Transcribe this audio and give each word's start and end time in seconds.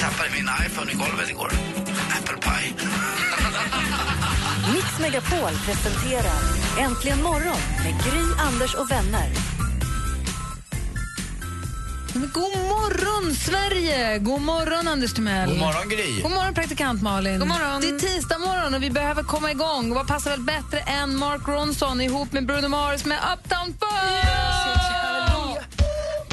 Tappade 0.00 0.30
min 0.32 0.48
iPhone 0.66 0.92
i 0.92 0.94
golvet 0.94 1.30
igår. 1.30 1.52
Apple 2.18 2.36
Pie. 2.36 2.74
Mix 4.74 4.98
Megapol 4.98 5.50
presenterar 5.66 6.40
Äntligen 6.78 7.22
morgon 7.22 7.56
med 7.84 7.94
Gry, 8.04 8.22
Anders 8.38 8.74
och 8.74 8.90
vänner. 8.90 9.28
Men 12.14 12.30
God 12.34 12.56
morgon, 12.58 13.34
Sverige! 13.34 14.18
God 14.18 14.40
morgon, 14.40 14.88
Anders 14.88 15.12
Timell. 15.14 15.48
God 15.48 15.58
morgon, 15.58 15.88
Gry. 15.88 16.20
God 16.22 16.30
morgon, 16.30 16.54
praktikant 16.54 17.02
Malin. 17.02 17.38
God 17.38 17.48
morgon. 17.48 17.80
Det 17.80 17.88
är 17.88 17.98
tisdag 17.98 18.38
morgon 18.38 18.74
och 18.74 18.82
vi 18.82 18.90
behöver 18.90 19.22
komma 19.22 19.50
igång. 19.50 19.94
Vad 19.94 20.06
passar 20.06 20.30
väl 20.30 20.40
bättre 20.40 20.80
än 20.80 21.16
Mark 21.16 21.48
Ronson 21.48 22.00
ihop 22.00 22.32
med 22.32 22.46
Bruno 22.46 22.68
Mars 22.68 23.04
med 23.04 23.18
Uptown 23.18 23.66
Funk? 23.66 23.80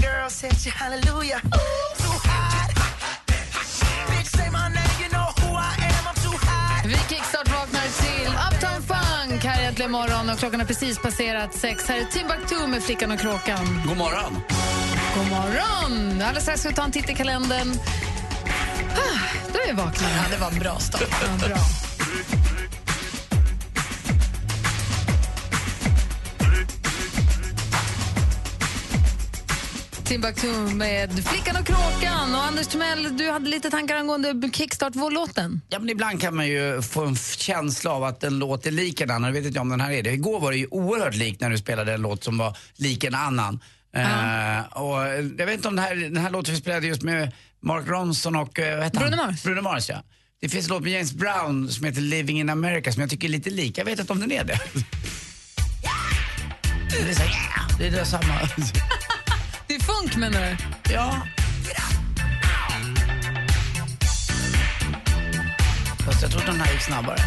Girl, 0.02 0.30
said 0.30 0.53
you 0.66 0.72
hallelujah. 0.75 1.41
Too 1.41 1.50
hot. 1.50 1.97
Vi 6.86 6.98
kickstart-vaknar 7.16 7.81
till 8.02 8.27
Uptown 8.27 8.81
Funk 8.88 9.44
här 9.44 9.64
äntligen 9.67 9.92
morgon 9.92 10.30
och 10.30 10.39
klockan 10.39 10.59
har 10.59 10.67
precis 10.67 11.00
passerat 11.00 11.53
sex. 11.56 11.88
Här 11.88 11.97
är 12.00 12.03
Timbuktu 12.06 12.67
med 12.67 12.83
Flickan 12.83 13.11
och 13.11 13.20
kråkan. 13.20 13.81
God 13.88 13.98
morgon. 13.98 14.38
God 15.16 15.28
morgon! 15.30 16.22
Alldeles 16.22 16.44
strax 16.44 16.59
ska 16.59 16.70
vi 16.70 16.75
ta 16.75 16.83
en 16.83 16.92
titt 16.92 17.09
i 17.09 17.14
kalendern. 17.16 17.80
Ah, 18.95 19.20
Då 19.53 19.59
är 19.59 19.67
vi 19.67 19.73
vakna. 19.73 20.08
Ja, 20.09 20.23
det 20.31 20.38
var 20.38 20.52
en 20.52 20.59
bra 20.59 20.80
start. 20.80 21.02
Ja, 21.22 21.48
bra. 21.48 21.58
Timbuktu 30.08 30.47
med 30.75 31.27
Flickan 31.27 31.55
och 31.55 31.66
kråkan. 31.67 32.36
Och 32.36 32.44
Anders 32.44 32.67
Timell, 32.67 33.17
du 33.17 33.31
hade 33.31 33.50
lite 33.50 33.69
tankar 33.69 33.95
angående 33.95 34.49
Kickstart-låten. 34.53 35.61
Ja, 35.69 35.80
men 35.80 35.89
ibland 35.89 36.22
kan 36.22 36.36
man 36.36 36.47
ju 36.47 36.81
få 36.81 37.05
en 37.05 37.16
känsla 37.16 37.91
av 37.91 38.03
att 38.03 38.23
en 38.23 38.39
låt 38.39 38.66
är 38.66 38.72
lik 38.72 39.02
en 39.02 39.11
annan. 39.11 39.23
Jag 39.23 39.33
vet 39.41 39.45
inte 39.45 39.59
om 39.59 39.69
den 39.69 39.81
här 39.81 39.91
är 39.91 40.03
det. 40.03 40.11
Igår 40.11 40.39
var 40.39 40.52
det 40.52 40.58
ju 40.58 40.67
oerhört 40.72 41.16
lik 41.16 41.39
när 41.39 41.49
du 41.49 41.58
spelade 41.58 41.94
en 41.94 42.02
låt 42.02 42.23
som 42.23 42.38
var 42.38 42.58
lik 42.75 43.03
en 43.03 43.16
annan. 43.16 43.59
Eh, 43.95 44.77
och 44.77 45.02
jag 45.38 45.45
vet 45.45 45.53
inte 45.53 45.67
om 45.67 45.75
den 45.75 45.86
här, 45.86 45.95
den 45.95 46.17
här 46.17 46.30
låten 46.30 46.53
vi 46.53 46.59
spelade 46.59 46.88
just 46.88 47.02
med 47.02 47.31
Mark 47.59 47.88
Ronson 47.88 48.36
och 48.36 48.59
uh, 48.59 48.66
han? 48.66 48.89
Bruno 48.89 49.16
Mars. 49.16 49.44
Bruno 49.44 49.61
Mars, 49.61 49.89
ja. 49.89 50.03
Det 50.42 50.49
finns 50.49 50.66
en 50.66 50.73
låt 50.73 50.83
med 50.83 50.92
James 50.92 51.14
Brown 51.14 51.69
som 51.69 51.86
heter 51.86 52.02
Living 52.02 52.39
in 52.39 52.49
America 52.49 52.92
som 52.92 53.02
jag 53.02 53.09
tycker 53.09 53.27
är 53.27 53.31
lite 53.31 53.49
lik. 53.49 53.77
Jag 53.77 53.86
vet 53.86 53.99
inte 53.99 54.14
om 54.14 54.19
den 54.19 54.31
är 54.31 54.44
det. 54.44 54.59
Det 56.89 57.11
är, 57.11 57.16
så, 57.16 57.21
yeah, 57.21 57.77
det 57.80 57.88
är 57.88 57.92
det 57.92 58.05
samma. 58.05 58.39
Funk, 59.88 60.16
menar 60.16 60.41
du? 60.41 60.57
Ja. 60.93 61.21
Fast 66.05 66.21
jag 66.21 66.31
tror 66.31 66.41
den 66.45 66.61
här 66.61 66.71
gick 66.73 66.81
snabbare. 66.81 67.17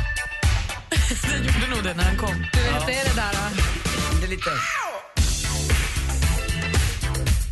Den 1.22 1.44
gjorde 1.44 1.74
nog 1.74 1.84
det 1.84 1.94
när 1.94 2.04
den 2.04 2.16
kom. 2.16 2.34
Du 2.52 2.60
vet, 2.62 2.86
det 2.86 2.94
är 2.94 3.04
det 3.04 3.14
där. 3.14 3.32
då. 3.32 4.18
Det 4.20 4.26
är 4.26 4.30
lite... 4.30 4.50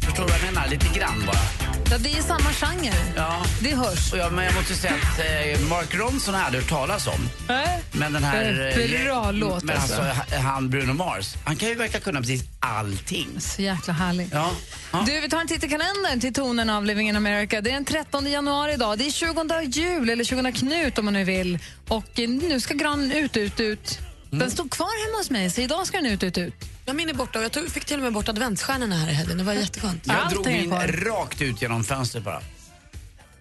Förstår 0.07 0.25
du 0.27 0.33
vad 0.33 0.41
jag 0.41 0.55
menar? 0.55 0.69
Lite 0.69 0.99
grann 0.99 1.23
bara. 1.27 1.68
Ja, 1.91 1.99
det 1.99 2.19
är 2.19 2.23
samma 2.23 2.53
genre. 2.53 2.93
Ja. 3.17 3.45
Det 3.63 3.75
hörs. 3.75 4.13
Jag, 4.13 4.33
men 4.33 4.45
jag 4.45 4.55
måste 4.55 4.75
säga 4.75 4.95
att 4.95 5.19
eh, 5.19 5.69
Mark 5.69 5.95
Ronson 5.95 6.35
aldrig 6.35 6.63
hört 6.63 6.71
talas 6.71 7.07
om. 7.07 7.29
Nej. 7.49 7.83
Men 7.93 8.13
den 8.13 8.25
här... 8.25 8.53
Det 8.55 8.97
är 8.97 9.05
bra 9.05 9.31
låt, 9.31 9.63
men 9.63 9.77
alltså. 9.77 10.03
alltså. 10.03 10.37
Han 10.37 10.71
Bruno 10.71 10.93
Mars, 10.93 11.35
han 11.45 11.57
kan 11.57 11.69
ju 11.69 11.75
verka 11.75 12.01
kunna 12.01 12.21
precis 12.21 12.45
allting. 12.61 13.41
Så 13.41 13.63
jäkla 13.63 13.93
härlig. 13.93 14.29
Ja. 14.33 14.51
ja. 14.93 15.03
Du, 15.07 15.21
vi 15.21 15.29
tar 15.29 15.41
en 15.41 15.47
titt 15.47 15.65
i 15.65 15.69
kalendern 15.69 16.21
till 16.21 16.35
tonen 16.35 16.71
av 16.71 16.85
Living 16.85 17.09
in 17.09 17.17
America. 17.17 17.61
Det 17.61 17.71
är 17.71 17.75
den 17.75 17.85
13 17.85 18.27
januari 18.27 18.73
idag. 18.73 18.99
Det 18.99 19.07
är 19.07 19.11
20 19.11 19.63
jul, 19.63 20.11
eller 20.11 20.25
20 20.25 20.53
Knut 20.53 20.99
om 20.99 21.05
man 21.05 21.15
nu 21.15 21.25
vill. 21.25 21.59
Och 21.89 22.21
eh, 22.21 22.29
nu 22.29 22.61
ska 22.61 22.75
granen 22.75 23.13
ut, 23.13 23.37
ut, 23.37 23.61
ut. 23.61 23.99
Mm. 24.33 24.39
Den 24.39 24.51
stod 24.51 24.71
kvar 24.71 25.07
hemma 25.07 25.19
hos 25.19 25.31
mig, 25.31 25.51
så 25.51 25.61
idag 25.61 25.87
ska 25.87 25.97
den 25.97 26.07
ut, 26.07 26.23
ut, 26.23 26.39
ut. 26.39 26.55
Ja, 26.87 26.93
min 26.93 27.09
är 27.09 27.15
borta 27.15 27.39
och 27.39 27.45
jag 27.45 27.53
tog, 27.53 27.69
fick 27.71 27.85
till 27.85 27.97
och 27.97 28.03
med 28.03 28.13
bort 28.13 28.29
adventsstjärnorna 28.29 28.97
här 28.97 29.09
i 29.11 29.13
helgen. 29.13 29.39
Det 29.39 29.45
var 29.45 29.53
jätteskönt. 29.53 30.07
Jag 30.07 30.17
Allt 30.17 30.31
drog 30.35 30.47
min 30.47 30.69
kvar. 30.71 30.87
rakt 30.87 31.43
ut 31.43 31.63
genom 31.63 31.85
fönstret 31.85 32.25
bara. 32.25 32.43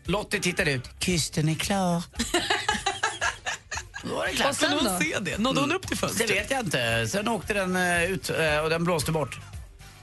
Lottie 0.05 0.39
tittade 0.39 0.71
ut. 0.71 0.89
Kysten 0.99 1.49
är 1.49 1.55
klar. 1.55 2.03
Då 4.03 4.09
var 4.15 4.25
det 4.27 4.33
klart. 4.33 4.49
Och 4.49 4.55
sen 4.55 4.71
då? 4.83 4.99
se 5.01 5.19
det? 5.19 5.37
Nådde 5.37 5.61
hon 5.61 5.71
upp 5.71 5.87
till 5.87 5.97
Det 6.17 6.25
vet 6.33 6.51
jag 6.51 6.59
inte. 6.59 7.07
Sen 7.07 7.27
åkte 7.27 7.53
den 7.53 7.75
eh, 7.75 8.03
ut 8.03 8.29
eh, 8.29 8.57
och 8.57 8.69
den 8.69 8.83
blåste 8.83 9.11
bort. 9.11 9.39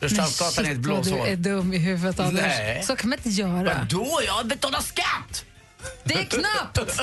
Rörstrandsgatan 0.01 0.65
är 0.65 0.73
ett 0.73 0.87
vad 0.87 1.05
du 1.05 1.19
är 1.19 1.37
dum 1.37 1.73
i 1.73 1.79
huvudet, 1.79 2.21
Anders. 2.21 2.43
Nej. 2.43 2.83
Så 2.83 2.97
kan 2.97 3.11
man 3.11 3.19
inte 3.19 3.29
göra. 3.29 3.87
Då? 3.91 4.21
Jag 4.27 4.33
har 4.33 4.45
betalat 4.45 4.85
skatt! 4.85 5.45
Det 6.05 6.15
är 6.15 6.25
knappt! 6.25 7.01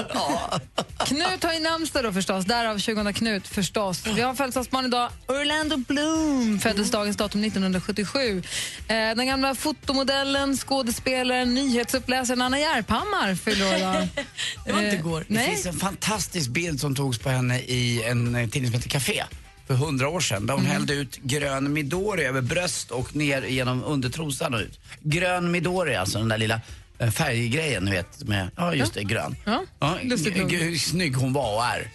Knut 1.07 1.43
har 1.43 1.53
ju 1.53 1.59
namnsdag 1.59 2.03
då 2.03 2.13
förstås, 2.13 2.45
därav 2.45 2.77
20 2.79 3.13
Knut 3.13 3.47
förstås. 3.47 4.03
Vi 4.15 4.21
har 4.21 4.33
födelsedagsbarn 4.35 4.85
idag. 4.85 5.09
Orlando 5.27 5.77
Bloom 5.77 6.59
föddes 6.59 6.91
dagens 6.91 7.17
datum 7.17 7.43
1977. 7.43 8.43
Eh, 8.87 8.93
den 8.95 9.25
gamla 9.27 9.55
fotomodellen, 9.55 10.57
skådespelaren, 10.57 11.53
nyhetsuppläsaren 11.53 12.41
Anna 12.41 12.59
Järphammar 12.59 13.35
fyller 13.35 13.67
år 13.69 13.75
idag. 13.75 14.07
Det 14.65 14.71
var 14.71 14.79
inte 14.81 14.95
Eh, 14.95 14.99
igår. 14.99 15.25
Det 15.27 15.33
Nej. 15.33 15.49
finns 15.49 15.65
en 15.65 15.73
fantastisk 15.73 16.49
bild 16.49 16.79
som 16.79 16.95
togs 16.95 17.19
på 17.19 17.29
henne 17.29 17.59
i 17.59 18.03
en 18.03 18.35
eh, 18.35 18.49
tidning 18.49 18.71
som 18.71 18.79
heter 18.79 18.89
Café 18.89 19.23
för 19.67 19.73
hundra 19.73 20.09
år 20.09 20.19
sedan. 20.19 20.45
Där 20.45 20.53
hon 20.53 20.65
hällde 20.65 20.93
ut 20.93 21.17
grön 21.17 21.73
Midori 21.73 22.23
över 22.23 22.41
bröst 22.41 22.91
och 22.91 23.15
ner 23.15 23.41
genom 23.41 23.83
undertrosan 23.83 24.53
och 24.53 24.59
ut. 24.59 24.79
Grön 25.01 25.51
Midori, 25.51 25.95
alltså 25.95 26.17
den 26.17 26.27
där 26.27 26.37
lilla 26.37 26.61
färggrejen, 27.09 27.85
ni 27.85 27.91
vet. 27.91 28.23
Med, 28.27 28.49
ja, 28.57 28.73
just 28.75 28.93
det, 28.93 29.03
grön. 29.03 29.35
Ja, 29.79 29.97
lustigt 30.03 30.33
g- 30.33 30.41
nog. 30.41 30.51
hur 30.51 30.75
snygg 30.77 31.15
hon 31.15 31.33
var 31.33 31.55
och 31.55 31.63
är. 31.65 31.91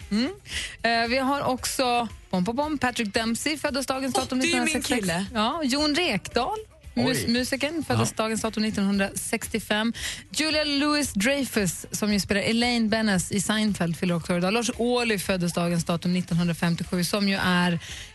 Eh, 1.03 1.09
vi 1.09 1.19
har 1.19 1.41
också 1.43 2.09
bom, 2.31 2.45
bom, 2.45 2.57
bom, 2.57 2.79
Patrick 2.79 3.15
Dempsey 3.15 3.59
föddes 3.59 3.87
dagens 3.87 4.15
datum 4.15 4.39
det 4.41 4.45
är 4.47 4.49
ju 4.49 4.55
min 4.55 4.63
1966. 4.77 5.01
kille. 5.01 5.27
Ja, 5.35 5.61
Jon 5.65 5.95
Rekdal. 5.95 6.57
Mus 6.95 7.27
musikern 7.27 7.85
föddes 7.85 8.13
dagens 8.13 8.41
datum 8.43 8.65
1965. 8.65 9.93
Julia 10.31 10.65
Louis-Dreyfus, 10.65 11.87
som 11.91 12.13
ju 12.13 12.21
spelar 12.21 12.41
Elaine 12.41 12.89
Benes 12.89 13.33
i 13.33 13.41
Seinfeld, 13.41 13.97
fyller 13.97 14.15
också 14.15 14.37
idag. 14.37 14.53
Lars 14.53 14.71
Ohly 14.77 15.19
föddes 15.19 15.53
dagens 15.53 15.85
datum 15.85 16.17
1957, 16.17 17.05
som 17.05 17.29
ju 17.29 17.35
är 17.43 17.73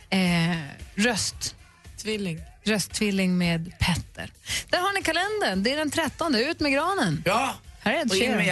eh, 0.10 0.58
röst, 0.96 1.56
Tvilling. 1.98 2.40
Rösttvilling 2.64 3.38
med 3.38 3.72
Petter. 3.80 4.32
Där 4.70 4.78
har 4.80 4.94
ni 4.94 5.02
kalendern. 5.02 5.64
Det 5.64 5.74
är 5.74 5.78
den 5.78 5.92
13. 5.92 6.36
Ut 6.36 6.60
med 6.60 6.72
granen. 6.72 7.24
Ja, 7.26 7.56
Här 7.80 7.94
är 7.94 8.06
och 8.10 8.16
in 8.16 8.32
med 8.36 8.46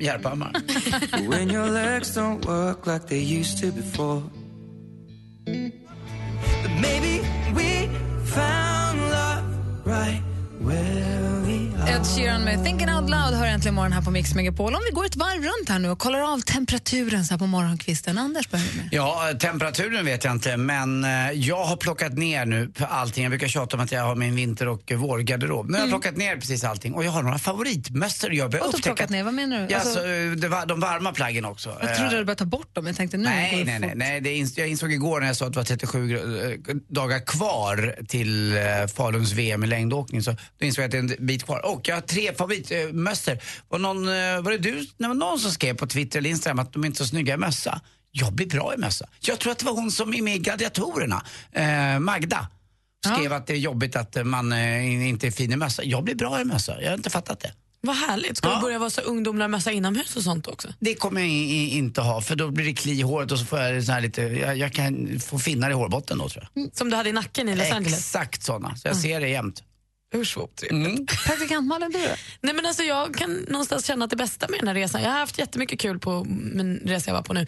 Järphammar. 0.00 0.52
When 1.30 1.50
your 1.50 1.70
legs 1.70 2.16
don't 2.16 2.46
work 2.46 2.86
like 2.86 3.08
they 3.08 3.38
used 3.40 3.60
to 3.60 3.76
before. 3.76 4.22
But 6.62 6.70
maybe 6.80 7.20
we 7.54 7.88
found 8.26 9.00
love 9.00 9.44
right 9.84 10.22
where. 10.60 11.21
Ed 11.88 12.06
Sheeran 12.06 12.42
med 12.44 12.64
Thinking 12.64 12.88
Out 12.90 13.10
Loud 13.10 13.34
hör 13.34 13.46
äntligen 13.46 13.74
morgon 13.74 13.92
här 13.92 14.02
på 14.02 14.10
Mix 14.10 14.34
Megapol. 14.34 14.74
Om 14.74 14.80
vi 14.90 14.94
går 14.94 15.04
ett 15.04 15.16
varv 15.16 15.42
runt 15.42 15.68
här 15.68 15.78
nu 15.78 15.90
och 15.90 15.98
kollar 15.98 16.32
av 16.32 16.40
temperaturen 16.40 17.24
så 17.24 17.34
här 17.34 17.38
på 17.38 17.46
morgonkvisten. 17.46 18.18
Anders 18.18 18.50
börjar 18.50 18.64
med. 18.76 18.88
Ja, 18.92 19.32
temperaturen 19.40 20.04
vet 20.04 20.24
jag 20.24 20.32
inte, 20.32 20.56
men 20.56 21.04
eh, 21.04 21.30
jag 21.32 21.64
har 21.64 21.76
plockat 21.76 22.12
ner 22.18 22.46
nu 22.46 22.68
på 22.68 22.84
allting. 22.84 23.24
Jag 23.24 23.30
brukar 23.30 23.48
tjata 23.48 23.76
om 23.76 23.82
att 23.82 23.92
jag 23.92 24.02
har 24.02 24.14
min 24.14 24.34
vinter 24.36 24.68
och 24.68 24.92
vårgarderob. 24.92 25.66
Nu 25.66 25.72
har 25.72 25.80
jag 25.80 25.88
plockat 25.88 26.16
ner 26.16 26.36
precis 26.36 26.64
allting 26.64 26.94
och 26.94 27.04
jag 27.04 27.10
har 27.10 27.22
några 27.22 27.38
favoritmössor 27.38 28.32
jag 28.34 28.50
börjar 28.50 28.64
upptäcka. 28.66 28.82
plockat 28.82 29.10
ner? 29.10 29.24
Vad 29.24 29.34
menar 29.34 29.56
du? 29.68 29.74
Alltså- 29.74 29.88
alltså, 29.88 30.02
det 30.40 30.48
var, 30.48 30.66
de 30.66 30.80
varma 30.80 31.12
plaggen 31.12 31.44
också. 31.44 31.68
Jag 31.80 31.96
trodde 31.96 32.12
Eh, 32.12 32.18
du 32.18 32.24
började 32.24 32.34
ta 32.34 32.44
bort 32.44 32.74
dem. 32.74 32.86
Jag 32.86 32.96
tänkte 32.96 33.16
nu 33.16 33.24
går 33.24 33.30
Nej, 33.30 33.56
det 33.58 33.64
nej, 33.64 33.78
nej. 33.80 33.92
nej 33.96 34.20
det 34.20 34.30
ins- 34.30 34.54
jag 34.58 34.68
insåg 34.68 34.92
igår 34.92 35.20
när 35.20 35.26
jag 35.26 35.36
sa 35.36 35.46
att 35.46 35.52
det 35.52 35.58
var 35.58 35.64
37 35.64 36.08
gr- 36.08 36.68
eh, 36.70 36.74
dagar 36.88 37.26
kvar 37.26 37.96
till 38.08 38.56
eh, 38.56 38.62
Faluns 38.96 39.32
VM 39.32 39.64
i 39.64 39.66
längdåkning. 39.66 40.22
Så 40.22 40.30
då 40.58 40.66
insåg 40.66 40.82
jag 40.82 40.86
att 40.86 40.92
det 40.92 40.98
är 41.14 41.18
en 41.20 41.26
bit 41.26 41.44
kvar. 41.44 41.66
Och 41.72 41.88
jag 41.88 41.94
har 41.94 42.00
tre 42.02 42.34
favoritmössor. 42.34 43.38
Var, 43.68 43.78
någon, 43.78 44.08
eh, 44.08 44.40
var 44.42 44.50
det 44.50 44.58
du, 44.58 44.86
det 44.98 45.08
var 45.08 45.14
någon 45.14 45.38
som 45.38 45.50
skrev 45.50 45.74
på 45.74 45.86
Twitter 45.86 46.18
eller 46.18 46.30
Instagram 46.30 46.58
att 46.58 46.72
de 46.72 46.84
inte 46.84 46.96
är 46.96 47.04
så 47.04 47.08
snygga 47.08 47.34
i 47.34 47.36
mössa? 47.36 47.80
Jag 48.10 48.32
blir 48.32 48.46
bra 48.46 48.74
i 48.74 48.76
mössa. 48.78 49.08
Jag 49.20 49.38
tror 49.38 49.52
att 49.52 49.58
det 49.58 49.64
var 49.64 49.72
hon 49.72 49.90
som 49.92 50.14
är 50.14 50.22
med 50.22 50.36
i 50.36 50.38
Gladiatorerna, 50.38 51.24
eh, 51.52 51.98
Magda. 52.00 52.48
Skrev 53.16 53.32
att 53.32 53.46
det 53.46 53.52
är 53.52 53.56
jobbigt 53.58 53.96
att 53.96 54.26
man 54.26 54.52
eh, 54.52 55.08
inte 55.08 55.26
är 55.26 55.30
fin 55.30 55.52
i 55.52 55.56
mössa. 55.56 55.84
Jag 55.84 56.04
blir 56.04 56.14
bra 56.14 56.40
i 56.40 56.44
mössa, 56.44 56.82
jag 56.82 56.88
har 56.90 56.96
inte 56.96 57.10
fattat 57.10 57.40
det. 57.40 57.52
Vad 57.80 57.96
härligt. 57.96 58.36
Ska 58.36 58.48
Ja. 58.48 58.54
du 58.54 58.60
börja 58.62 58.78
vara 58.78 58.90
så 58.90 59.00
ungdomar 59.00 59.68
inomhus 59.70 60.16
och 60.16 60.22
sånt 60.22 60.46
också? 60.46 60.68
Det 60.78 60.94
kommer 60.94 61.20
jag 61.20 61.30
i, 61.30 61.76
inte 61.76 62.00
ha 62.00 62.20
för 62.20 62.36
då 62.36 62.50
blir 62.50 62.64
det 62.64 62.74
kli 62.74 62.92
i 62.92 63.02
håret 63.02 63.32
och 63.32 63.38
så 63.38 63.44
får 63.44 63.58
jag 63.58 63.84
så 63.84 63.92
här 63.92 64.00
lite, 64.00 64.22
jag, 64.22 64.56
jag 64.56 64.72
kan 64.72 65.20
få 65.20 65.38
finnar 65.38 65.70
i 65.70 65.72
hårbotten 65.72 66.18
då 66.18 66.28
tror 66.28 66.48
jag. 66.54 66.70
Som 66.76 66.90
du 66.90 66.96
hade 66.96 67.08
i 67.08 67.12
nacken 67.12 67.48
i 67.48 67.56
Los 67.56 67.70
Angeles? 67.70 67.98
Exakt 67.98 68.42
sådana, 68.42 68.76
så 68.76 68.88
jag 68.88 68.96
ser 68.96 69.20
det 69.20 69.28
jämt. 69.28 69.62
Usch 70.14 70.36
vad 70.36 70.44
otrevligt. 70.44 70.86
Mm. 70.86 71.06
Praktikant 71.06 71.66
Malin, 71.66 71.90
du? 71.90 71.98
Nej, 72.40 72.54
men 72.54 72.66
alltså, 72.66 72.82
jag 72.82 73.14
kan 73.14 73.32
någonstans 73.34 73.86
känna 73.86 74.04
att 74.04 74.10
det 74.10 74.16
bästa 74.16 74.48
med 74.48 74.60
den 74.60 74.68
här 74.68 74.74
resan, 74.74 75.02
jag 75.02 75.10
har 75.10 75.18
haft 75.18 75.38
jättemycket 75.38 75.80
kul 75.80 75.98
på 75.98 76.24
min 76.28 76.78
resa 76.84 77.10
jag 77.10 77.14
var 77.14 77.22
på 77.22 77.32
nu, 77.32 77.46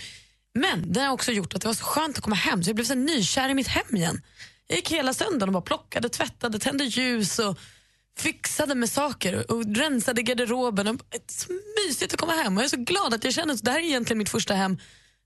men 0.54 0.92
det 0.92 1.00
har 1.00 1.12
också 1.12 1.32
gjort 1.32 1.54
att 1.54 1.60
det 1.62 1.68
var 1.68 1.74
så 1.74 1.84
skönt 1.84 2.16
att 2.18 2.24
komma 2.24 2.36
hem 2.36 2.62
så 2.62 2.68
jag 2.68 2.76
blev 2.76 2.84
så 2.84 2.94
nykär 2.94 3.48
i 3.48 3.54
mitt 3.54 3.68
hem 3.68 3.96
igen. 3.96 4.22
Jag 4.66 4.76
gick 4.76 4.92
hela 4.92 5.14
söndagen 5.14 5.48
och 5.48 5.52
bara 5.52 5.62
plockade, 5.62 6.08
tvättade, 6.08 6.58
tände 6.58 6.84
ljus 6.84 7.38
och 7.38 7.58
fixade 8.18 8.74
med 8.74 8.90
saker 8.90 9.52
och 9.52 9.76
rensade 9.76 10.22
garderoben. 10.22 10.88
Och, 10.88 10.96
det 11.10 11.16
är 11.16 11.22
så 11.26 11.52
mysigt 11.86 12.14
att 12.14 12.20
komma 12.20 12.32
hem 12.32 12.56
och 12.56 12.62
jag 12.62 12.64
är 12.64 12.68
så 12.68 12.76
glad 12.76 13.14
att 13.14 13.24
jag 13.24 13.32
känner 13.32 13.54
att 13.54 13.64
det 13.64 13.70
här 13.70 13.78
är 13.78 13.84
egentligen 13.84 14.18
mitt 14.18 14.28
första 14.28 14.54
hem, 14.54 14.78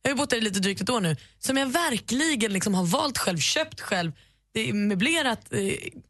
jag 0.02 0.10
har 0.10 0.16
bott 0.16 0.30
där 0.30 0.36
i 0.36 0.40
lite 0.40 0.60
drygt 0.60 0.80
ett 0.80 0.90
år 0.90 1.00
nu, 1.00 1.16
som 1.38 1.56
jag 1.56 1.66
verkligen 1.66 2.52
liksom 2.52 2.74
har 2.74 2.84
valt 2.84 3.18
själv, 3.18 3.38
köpt 3.38 3.80
själv, 3.80 4.12
möblerat 4.72 5.52
eh, 5.52 5.60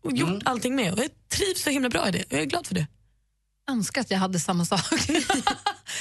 och 0.05 0.13
gjort 0.13 0.43
allting 0.45 0.75
med. 0.77 0.93
Och 0.93 0.99
jag 0.99 1.09
trivs 1.29 1.63
så 1.63 1.71
himla 1.71 1.89
bra 1.89 2.09
i 2.09 2.13
det. 2.13 2.25
Jag 2.29 2.41
är 2.41 2.45
glad 2.45 2.67
för 2.67 2.75
det. 2.75 2.87
önskar 3.71 4.01
att 4.01 4.11
jag 4.11 4.19
hade 4.19 4.41
samma 4.41 4.65
sak. 4.65 4.81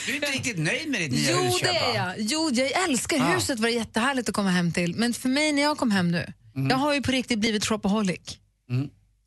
Du 0.05 0.11
är 0.11 0.15
inte 0.15 0.27
riktigt 0.27 0.57
nöjd 0.59 0.89
med 0.89 1.01
ditt 1.01 1.11
nya 1.11 1.31
Jo, 1.31 1.37
husköp 1.37 1.61
det 1.71 1.77
är 1.77 1.95
jag. 1.95 2.13
Jo, 2.17 2.49
jag 2.53 2.83
älskar 2.89 3.17
Ah. 3.19 3.33
huset. 3.35 3.59
var 3.59 3.69
jättehärligt 3.69 4.29
att 4.29 4.35
komma 4.35 4.49
hem 4.49 4.71
till. 4.71 4.95
Men 4.95 5.13
för 5.13 5.29
mig 5.29 5.51
när 5.51 5.61
jag 5.61 5.77
kom 5.77 5.91
hem 5.91 6.11
nu, 6.11 6.33
Mm. 6.55 6.69
jag 6.69 6.77
har 6.77 6.93
ju 6.93 7.01
på 7.01 7.11
riktigt 7.11 7.39
blivit 7.39 7.65
shopaholic. 7.65 8.19
Så 8.29 8.35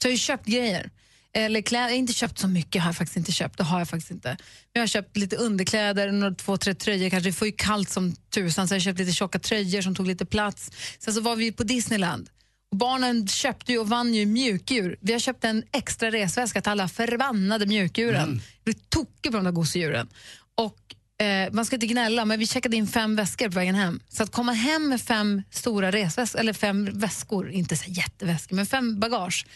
jag 0.02 0.08
har 0.08 0.10
ju 0.10 0.18
köpt 0.18 0.46
grejer. 0.46 0.90
Eller 1.34 1.62
kläder. 1.62 1.84
Jag 1.86 1.90
har 1.92 1.96
inte 1.96 2.12
köpt 2.12 2.38
så 2.38 2.48
mycket, 2.48 2.82
har 2.82 2.88
jag 2.88 2.96
faktiskt 2.96 3.16
inte 3.16 3.32
köpt. 3.32 3.58
Det 3.58 3.64
har 3.64 3.78
jag 3.78 3.88
faktiskt 3.88 4.10
inte. 4.10 4.28
Men 4.28 4.36
jag 4.72 4.82
har 4.82 4.86
köpt 4.86 5.16
lite 5.16 5.36
underkläder, 5.36 6.12
några, 6.12 6.34
två, 6.34 6.56
tre 6.56 6.74
tröjor 6.74 7.10
kanske. 7.10 7.28
Det 7.28 7.32
får 7.32 7.46
ju 7.48 7.52
kallt 7.56 7.90
som 7.90 8.12
tusan 8.34 8.68
så 8.68 8.74
jag 8.74 8.76
har 8.80 8.84
köpt 8.84 8.98
lite 8.98 9.12
tjocka 9.12 9.38
tröjor 9.38 9.82
som 9.82 9.94
tog 9.94 10.06
lite 10.06 10.26
plats. 10.26 10.70
Sen 10.98 11.14
så 11.14 11.20
var 11.20 11.36
vi 11.36 11.52
på 11.52 11.62
Disneyland. 11.62 12.30
Barnen 12.76 13.28
köpte 13.28 13.72
ju 13.72 13.78
och 13.78 13.88
vann 13.88 14.14
ju 14.14 14.26
mjukdjur. 14.26 14.96
Vi 15.00 15.12
har 15.12 15.20
köpt 15.20 15.44
en 15.44 15.64
extra 15.72 16.10
resväska 16.10 16.60
till 16.62 16.70
alla 16.70 16.88
förbannade 16.88 17.66
mjukdjuren. 17.66 18.42
Vi 18.64 18.72
blir 18.72 18.82
tokiga 18.88 19.30
på 19.30 19.36
de 19.36 19.44
där 19.44 19.52
gosedjuren. 19.52 20.08
Och 20.54 20.94
eh, 21.24 21.52
man 21.52 21.64
ska 21.64 21.76
inte 21.76 21.86
gnälla, 21.86 22.24
men 22.24 22.38
vi 22.38 22.46
checkade 22.46 22.76
in 22.76 22.86
fem 22.86 23.16
väskor 23.16 23.48
på 23.48 23.54
vägen 23.54 23.74
hem. 23.74 24.00
Så 24.08 24.22
att 24.22 24.32
komma 24.32 24.52
hem 24.52 24.88
med 24.88 25.00
fem 25.00 25.42
stora 25.50 25.90
resväskor, 25.92 26.40
eller 26.40 26.52
fem 26.52 26.98
väskor, 26.98 27.50
inte 27.50 27.76
så 27.76 27.90
jätteväskor, 27.90 28.56
men 28.56 28.66
fem 28.66 29.00
bagage. 29.00 29.46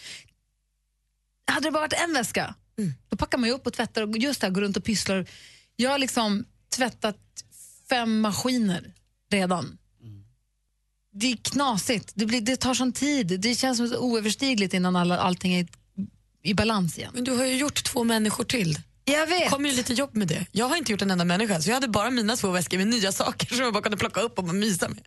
Hade 1.46 1.66
det 1.66 1.72
bara 1.72 1.81
varit 1.81 2.00
en 2.08 2.12
väska, 2.12 2.55
då 3.08 3.16
packar 3.16 3.38
man 3.38 3.49
ju 3.49 3.55
upp 3.55 3.66
och 3.66 3.72
tvättar 3.72 4.02
och 4.02 4.19
just 4.19 4.40
det 4.40 4.46
här, 4.46 4.55
går 4.55 4.62
runt 4.62 4.76
och 4.76 4.84
pysslar. 4.84 5.26
Jag 5.76 5.90
har 5.90 5.99
liksom 5.99 6.44
tvättat 6.76 7.19
fem 7.88 8.20
maskiner 8.20 8.93
redan. 9.31 9.78
Det 11.16 11.32
är 11.32 11.37
knasigt, 11.37 12.12
det, 12.14 12.26
blir, 12.26 12.40
det 12.40 12.56
tar 12.56 12.75
sån 12.75 12.93
tid. 12.93 13.40
Det 13.40 13.55
känns 13.55 13.78
som 13.78 13.93
oöverstigligt 13.99 14.75
innan 14.75 14.96
alla, 14.96 15.19
allting 15.19 15.55
är 15.55 15.66
i 16.43 16.55
balans 16.55 16.99
igen. 16.99 17.11
Men 17.14 17.25
du 17.25 17.32
har 17.37 17.44
ju 17.44 17.56
gjort 17.56 17.84
två 17.84 18.05
människor 18.05 18.44
till. 18.44 18.78
Jag 19.05 19.26
vet. 19.26 19.44
Det 19.44 19.49
kommer 19.49 19.70
ju 19.70 19.76
lite 19.76 19.93
jobb 19.93 20.16
med 20.16 20.28
det. 20.28 20.46
Jag 20.52 20.69
har 20.69 20.76
inte 20.76 20.93
gjort 20.93 21.02
en 21.02 21.11
enda 21.11 21.25
människa 21.25 21.61
så 21.61 21.70
jag 21.70 21.75
hade 21.75 21.88
bara 21.88 22.11
mina 22.11 22.37
två 22.37 22.50
väskor 22.50 22.78
med 22.78 22.87
nya 22.87 23.12
saker 23.12 23.46
som 23.46 23.58
jag 23.64 23.72
bara 23.72 23.82
kunde 23.82 23.99
plocka 23.99 24.20
upp 24.20 24.38
och 24.38 24.55
mysa 24.55 24.88
med. 24.88 24.99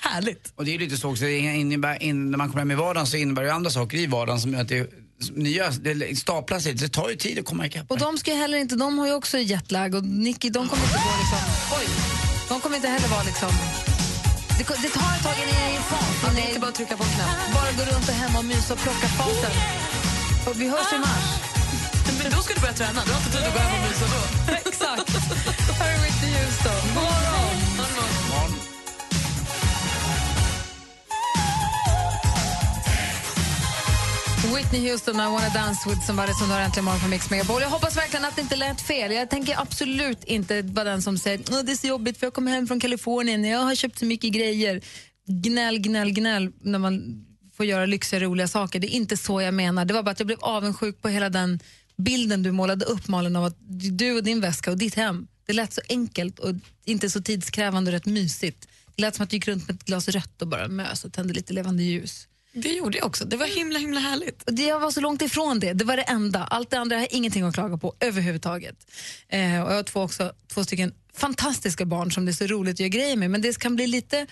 Härligt. 0.00 0.52
Och 0.56 0.64
det 0.64 0.74
är 0.74 0.78
lite 0.78 0.96
så 0.96 1.10
också, 1.10 1.26
innebär, 1.26 2.02
in, 2.02 2.30
när 2.30 2.38
man 2.38 2.48
kommer 2.48 2.60
hem 2.60 2.70
i 2.70 2.74
vardagen 2.74 3.06
så 3.06 3.16
innebär 3.16 3.42
det 3.42 3.52
andra 3.52 3.70
saker 3.70 3.98
i 3.98 4.06
vardagen 4.06 4.40
som 4.40 4.52
gör 4.52 4.60
att 4.60 4.68
det, 4.68 4.90
nya, 5.34 5.70
det 5.70 6.18
staplas 6.18 6.64
lite. 6.66 6.84
Det 6.84 6.88
tar 6.88 7.08
ju 7.08 7.16
tid 7.16 7.38
att 7.38 7.44
komma 7.44 7.66
ikapp. 7.66 7.90
Och 7.90 7.98
de 7.98 8.18
ska 8.18 8.34
heller 8.34 8.58
inte, 8.58 8.76
de 8.76 8.98
har 8.98 9.06
ju 9.06 9.14
också 9.14 9.38
jetlag 9.38 9.94
och 9.94 10.04
Nicky, 10.04 10.50
de 10.50 10.68
kommer 10.68 10.82
inte 10.82 10.94
gå 10.94 11.10
liksom, 11.20 11.38
oj, 11.80 11.86
de 12.48 12.60
kommer 12.60 12.76
inte 12.76 12.88
heller 12.88 13.08
vara 13.08 13.22
liksom, 13.22 13.50
det, 14.60 14.74
det 14.82 14.92
tar 14.98 15.10
ett 15.16 15.22
tag 15.22 15.36
innan 15.42 15.54
jag 15.60 15.68
är 15.70 15.74
i 15.80 15.82
fas. 15.90 16.14
Ja, 16.22 16.28
det 16.34 16.40
är 16.40 16.48
inte 16.48 16.60
bara 16.60 16.68
att 16.68 16.74
trycka 16.74 16.96
på 16.96 17.04
en 17.04 17.10
knapp. 17.16 17.54
bara 17.54 17.70
gå 17.78 17.82
runt 17.92 18.08
och 18.08 18.14
hemma 18.22 18.38
och 18.38 18.44
mysa 18.44 18.72
och 18.74 18.80
plocka 18.80 19.08
fasen. 19.18 19.54
Och 20.48 20.60
vi 20.60 20.68
hörs 20.68 20.92
i 20.92 20.98
mars. 20.98 21.26
Men 22.22 22.32
då 22.32 22.42
ska 22.42 22.54
du 22.54 22.60
börja 22.60 22.74
träna, 22.74 23.02
du 23.06 23.12
har 23.12 23.20
inte 23.20 23.30
tid 23.36 23.46
att 23.48 23.54
gå 23.54 23.60
hem 23.60 23.72
och 23.78 23.88
mysa 23.88 24.06
då. 24.14 24.22
Exakt. 24.68 25.10
Här 25.78 25.90
är 25.94 25.98
Whitney 26.04 26.32
Houston. 26.38 26.82
God 26.94 26.94
morgon. 26.94 27.99
Whitney 34.54 34.90
Houston, 34.90 35.14
I 35.14 35.18
wanna 35.18 35.48
dance 35.48 35.88
with 35.90 36.06
somebody 36.06 36.32
som 36.32 36.48
du 36.48 36.54
har 36.54 36.60
äntligen 36.60 36.84
morgon 36.84 37.00
på 37.00 37.08
Mix 37.08 37.30
Megapol. 37.30 37.62
Jag 37.62 37.70
hoppas 37.70 37.96
verkligen 37.96 38.24
att 38.24 38.36
det 38.36 38.42
inte 38.42 38.56
lät 38.56 38.80
fel. 38.80 39.12
Jag 39.12 39.30
tänker 39.30 39.60
absolut 39.60 40.24
inte 40.24 40.62
vara 40.62 40.84
den 40.84 41.02
som 41.02 41.18
säger 41.18 41.38
att 41.38 41.66
det 41.66 41.72
är 41.72 41.76
så 41.76 41.86
jobbigt 41.86 42.18
för 42.18 42.26
jag 42.26 42.34
kommer 42.34 42.52
hem 42.52 42.66
från 42.66 42.80
Kalifornien, 42.80 43.44
jag 43.44 43.58
har 43.58 43.74
köpt 43.74 43.98
så 43.98 44.04
mycket 44.04 44.32
grejer. 44.32 44.80
Gnäll, 45.26 45.78
gnäll, 45.78 46.10
gnäll 46.10 46.52
när 46.60 46.78
man 46.78 47.24
får 47.56 47.66
göra 47.66 47.86
lyxiga, 47.86 48.20
roliga 48.20 48.48
saker. 48.48 48.80
Det 48.80 48.94
är 48.94 48.96
inte 48.96 49.16
så 49.16 49.40
jag 49.40 49.54
menar. 49.54 49.84
Det 49.84 49.94
var 49.94 50.02
bara 50.02 50.10
att 50.10 50.20
jag 50.20 50.26
blev 50.26 50.38
avundsjuk 50.40 51.02
på 51.02 51.08
hela 51.08 51.28
den 51.28 51.60
bilden 51.96 52.42
du 52.42 52.52
målade 52.52 52.84
upp, 52.84 53.08
Malin, 53.08 53.36
av 53.36 53.44
att 53.44 53.56
du 53.98 54.16
och 54.16 54.24
din 54.24 54.40
väska 54.40 54.70
och 54.70 54.78
ditt 54.78 54.94
hem. 54.94 55.26
Det 55.46 55.52
lät 55.52 55.72
så 55.72 55.80
enkelt 55.88 56.38
och 56.38 56.54
inte 56.84 57.10
så 57.10 57.22
tidskrävande 57.22 57.88
och 57.88 57.92
rätt 57.92 58.06
mysigt. 58.06 58.68
Det 58.96 59.02
lät 59.02 59.14
som 59.14 59.24
att 59.24 59.30
du 59.30 59.36
gick 59.36 59.48
runt 59.48 59.68
med 59.68 59.76
ett 59.76 59.84
glas 59.84 60.08
rött 60.08 60.42
och 60.42 60.48
bara 60.48 60.68
mös 60.68 61.04
och 61.04 61.12
tände 61.12 61.34
lite 61.34 61.52
levande 61.52 61.82
ljus. 61.82 62.26
Det 62.52 62.68
gjorde 62.68 62.98
jag 62.98 63.06
också. 63.06 63.24
Det 63.24 63.36
var 63.36 63.46
himla 63.46 63.78
himla 63.78 64.00
härligt. 64.00 64.42
Det, 64.46 64.62
jag 64.62 64.80
var 64.80 64.90
så 64.90 65.00
långt 65.00 65.22
ifrån 65.22 65.60
det. 65.60 65.72
Det 65.72 65.84
var 65.84 65.96
det 65.96 66.02
enda. 66.02 66.44
Allt 66.44 66.70
det 66.70 66.78
andra 66.78 66.96
har 66.96 67.00
jag 67.00 67.12
ingenting 67.12 67.42
att 67.42 67.54
klaga 67.54 67.76
på 67.76 67.94
överhuvudtaget. 68.00 68.90
Eh, 69.28 69.40
och 69.40 69.72
jag 69.72 69.76
har 69.76 69.82
två, 69.82 70.02
också, 70.02 70.32
två 70.48 70.64
stycken 70.64 70.94
fantastiska 71.14 71.84
barn 71.84 72.12
som 72.12 72.24
det 72.24 72.30
är 72.30 72.34
så 72.34 72.46
roligt 72.46 72.74
att 72.74 72.80
göra 72.80 72.88
grejer 72.88 73.16
med. 73.16 73.30
Men 73.30 73.42
det 73.42 73.58
kan 73.58 73.76
bli 73.76 73.86
lite... 73.86 74.26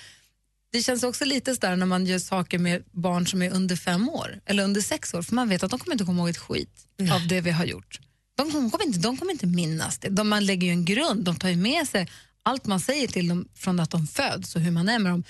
Det 0.73 0.83
känns 0.83 1.03
också 1.03 1.25
lite 1.25 1.55
sådär 1.55 1.77
när 1.77 1.87
man 1.87 2.07
gör 2.07 2.19
saker 2.19 2.59
med 2.59 2.85
barn 2.91 3.27
som 3.27 3.43
är 3.43 3.51
under 3.51 3.77
fem 3.77 4.09
år 4.09 4.41
eller 4.47 4.65
under 4.65 4.81
sex 4.81 5.15
år. 5.15 5.23
För 5.23 5.35
man 5.35 5.49
vet 5.49 5.63
att 5.63 5.71
de 5.71 5.79
kommer 5.79 5.95
inte 5.95 6.05
komma 6.05 6.23
ihåg 6.23 6.29
ett 6.29 6.39
skit 6.39 6.87
av 7.13 7.29
det 7.29 7.41
vi 7.41 7.51
har 7.51 7.65
gjort. 7.65 8.01
De 8.37 8.53
kommer 8.53 8.87
inte, 8.87 8.99
de 8.99 9.17
kommer 9.17 9.33
inte 9.33 9.47
minnas 9.47 9.99
det. 9.99 10.09
De, 10.09 10.29
man 10.29 10.47
lägger 10.47 10.67
ju 10.67 10.73
en 10.73 10.85
grund. 10.85 11.25
De 11.25 11.37
tar 11.37 11.49
ju 11.49 11.57
med 11.57 11.89
sig 11.89 12.09
allt 12.43 12.67
man 12.67 12.81
säger 12.81 13.09
till 13.09 13.29
dem 13.29 13.49
från 13.55 13.81
att 13.81 13.91
de 13.91 14.07
föds 14.07 14.57
och 14.57 14.63
hur 14.63 14.71
man 14.71 14.89
är 14.89 14.99
med 14.99 15.13
dem 15.13 15.25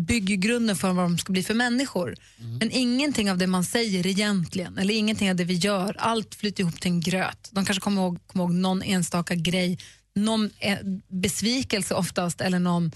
bygger 0.00 0.36
grunden 0.36 0.76
för 0.76 0.92
vad 0.92 1.04
de 1.04 1.18
ska 1.18 1.32
bli 1.32 1.42
för 1.42 1.54
människor. 1.54 2.14
Men 2.58 2.70
ingenting 2.70 3.30
av 3.30 3.38
det 3.38 3.46
man 3.46 3.64
säger 3.64 4.06
egentligen, 4.06 4.78
eller 4.78 4.94
ingenting 4.94 5.30
av 5.30 5.36
det 5.36 5.44
vi 5.44 5.54
gör, 5.54 5.96
allt 5.98 6.34
flyter 6.34 6.62
ihop 6.62 6.80
till 6.80 6.90
en 6.90 7.00
gröt. 7.00 7.48
De 7.52 7.64
kanske 7.64 7.80
kommer 7.80 8.02
ihåg, 8.02 8.26
kommer 8.26 8.44
ihåg 8.44 8.54
någon 8.54 8.82
enstaka 8.82 9.34
grej, 9.34 9.78
någon 10.14 10.50
eh, 10.58 10.78
besvikelse 11.08 11.94
oftast, 11.94 12.40
eller 12.40 12.58
någon 12.58 12.92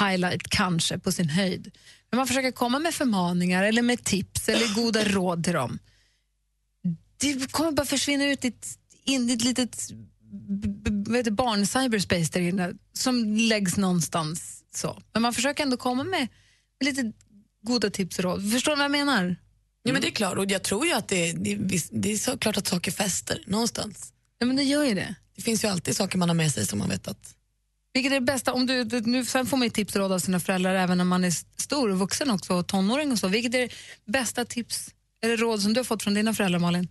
highlight 0.00 0.48
kanske 0.48 0.98
på 0.98 1.12
sin 1.12 1.28
höjd. 1.28 1.70
Men 2.10 2.16
man 2.16 2.26
försöker 2.26 2.52
komma 2.52 2.78
med 2.78 2.94
förmaningar, 2.94 3.62
eller 3.62 3.82
med 3.82 4.04
tips, 4.04 4.48
eller 4.48 4.74
goda 4.74 5.04
råd 5.04 5.44
till 5.44 5.52
dem. 5.52 5.78
Det 7.16 7.52
kommer 7.52 7.72
bara 7.72 7.86
försvinna 7.86 8.24
ut 8.24 8.44
i 8.44 8.48
ett, 8.48 8.78
in 9.04 9.30
i 9.30 9.32
ett 9.32 9.44
litet 9.44 9.90
barn-cyberspace 11.30 12.32
där 12.32 12.40
inne, 12.40 12.72
som 12.92 13.36
läggs 13.36 13.76
någonstans. 13.76 14.62
Så. 14.74 15.02
Men 15.12 15.22
man 15.22 15.34
försöker 15.34 15.62
ändå 15.62 15.76
komma 15.76 16.04
med 16.04 16.28
lite 16.84 17.12
goda 17.62 17.90
tips 17.90 18.18
och 18.18 18.24
råd. 18.24 18.52
Förstår 18.52 18.72
du 18.72 18.76
vad 18.76 18.84
jag 18.84 18.90
menar? 18.90 19.36
Ja, 19.82 19.92
men 19.92 20.02
det 20.02 20.08
är 20.08 20.12
klart, 20.12 20.38
och 20.38 20.50
jag 20.50 20.62
tror 20.62 20.86
ju 20.86 20.92
att 20.92 21.08
det, 21.08 21.32
det, 21.32 21.56
det 21.90 22.12
är 22.12 22.16
så 22.16 22.38
klart 22.38 22.56
att 22.56 22.66
saker 22.66 22.92
fäster 22.92 23.42
någonstans. 23.46 24.12
Ja, 24.38 24.46
men 24.46 24.56
det 24.56 24.62
gör 24.62 24.84
ju 24.84 24.94
det. 24.94 25.14
Det 25.36 25.42
finns 25.42 25.64
ju 25.64 25.68
alltid 25.68 25.96
saker 25.96 26.18
man 26.18 26.28
har 26.28 26.36
med 26.36 26.52
sig 26.52 26.66
som 26.66 26.78
man 26.78 26.88
vet 26.88 27.08
att... 27.08 27.34
Vilket 27.92 28.12
är 28.12 28.20
det 28.20 28.26
bästa? 28.26 28.52
Om 28.52 28.66
du, 28.66 28.84
du, 28.84 29.00
nu, 29.00 29.24
sen 29.24 29.46
får 29.46 29.56
man 29.56 29.66
ju 29.66 29.70
tips 29.70 29.94
och 29.94 30.00
råd 30.00 30.12
av 30.12 30.18
sina 30.18 30.40
föräldrar 30.40 30.74
även 30.74 30.98
när 30.98 31.04
man 31.04 31.24
är 31.24 31.30
stor 31.60 31.90
och 31.90 31.98
vuxen 31.98 32.30
också, 32.30 32.54
och 32.54 32.66
tonåring 32.66 33.12
och 33.12 33.18
så. 33.18 33.28
Vilket 33.28 33.54
är 33.54 33.58
det 33.58 33.72
bästa 34.12 34.44
tips 34.44 34.90
eller 35.22 35.36
råd 35.36 35.62
som 35.62 35.72
du 35.72 35.80
har 35.80 35.84
fått 35.84 36.02
från 36.02 36.14
dina 36.14 36.34
föräldrar, 36.34 36.58
Malin? 36.58 36.88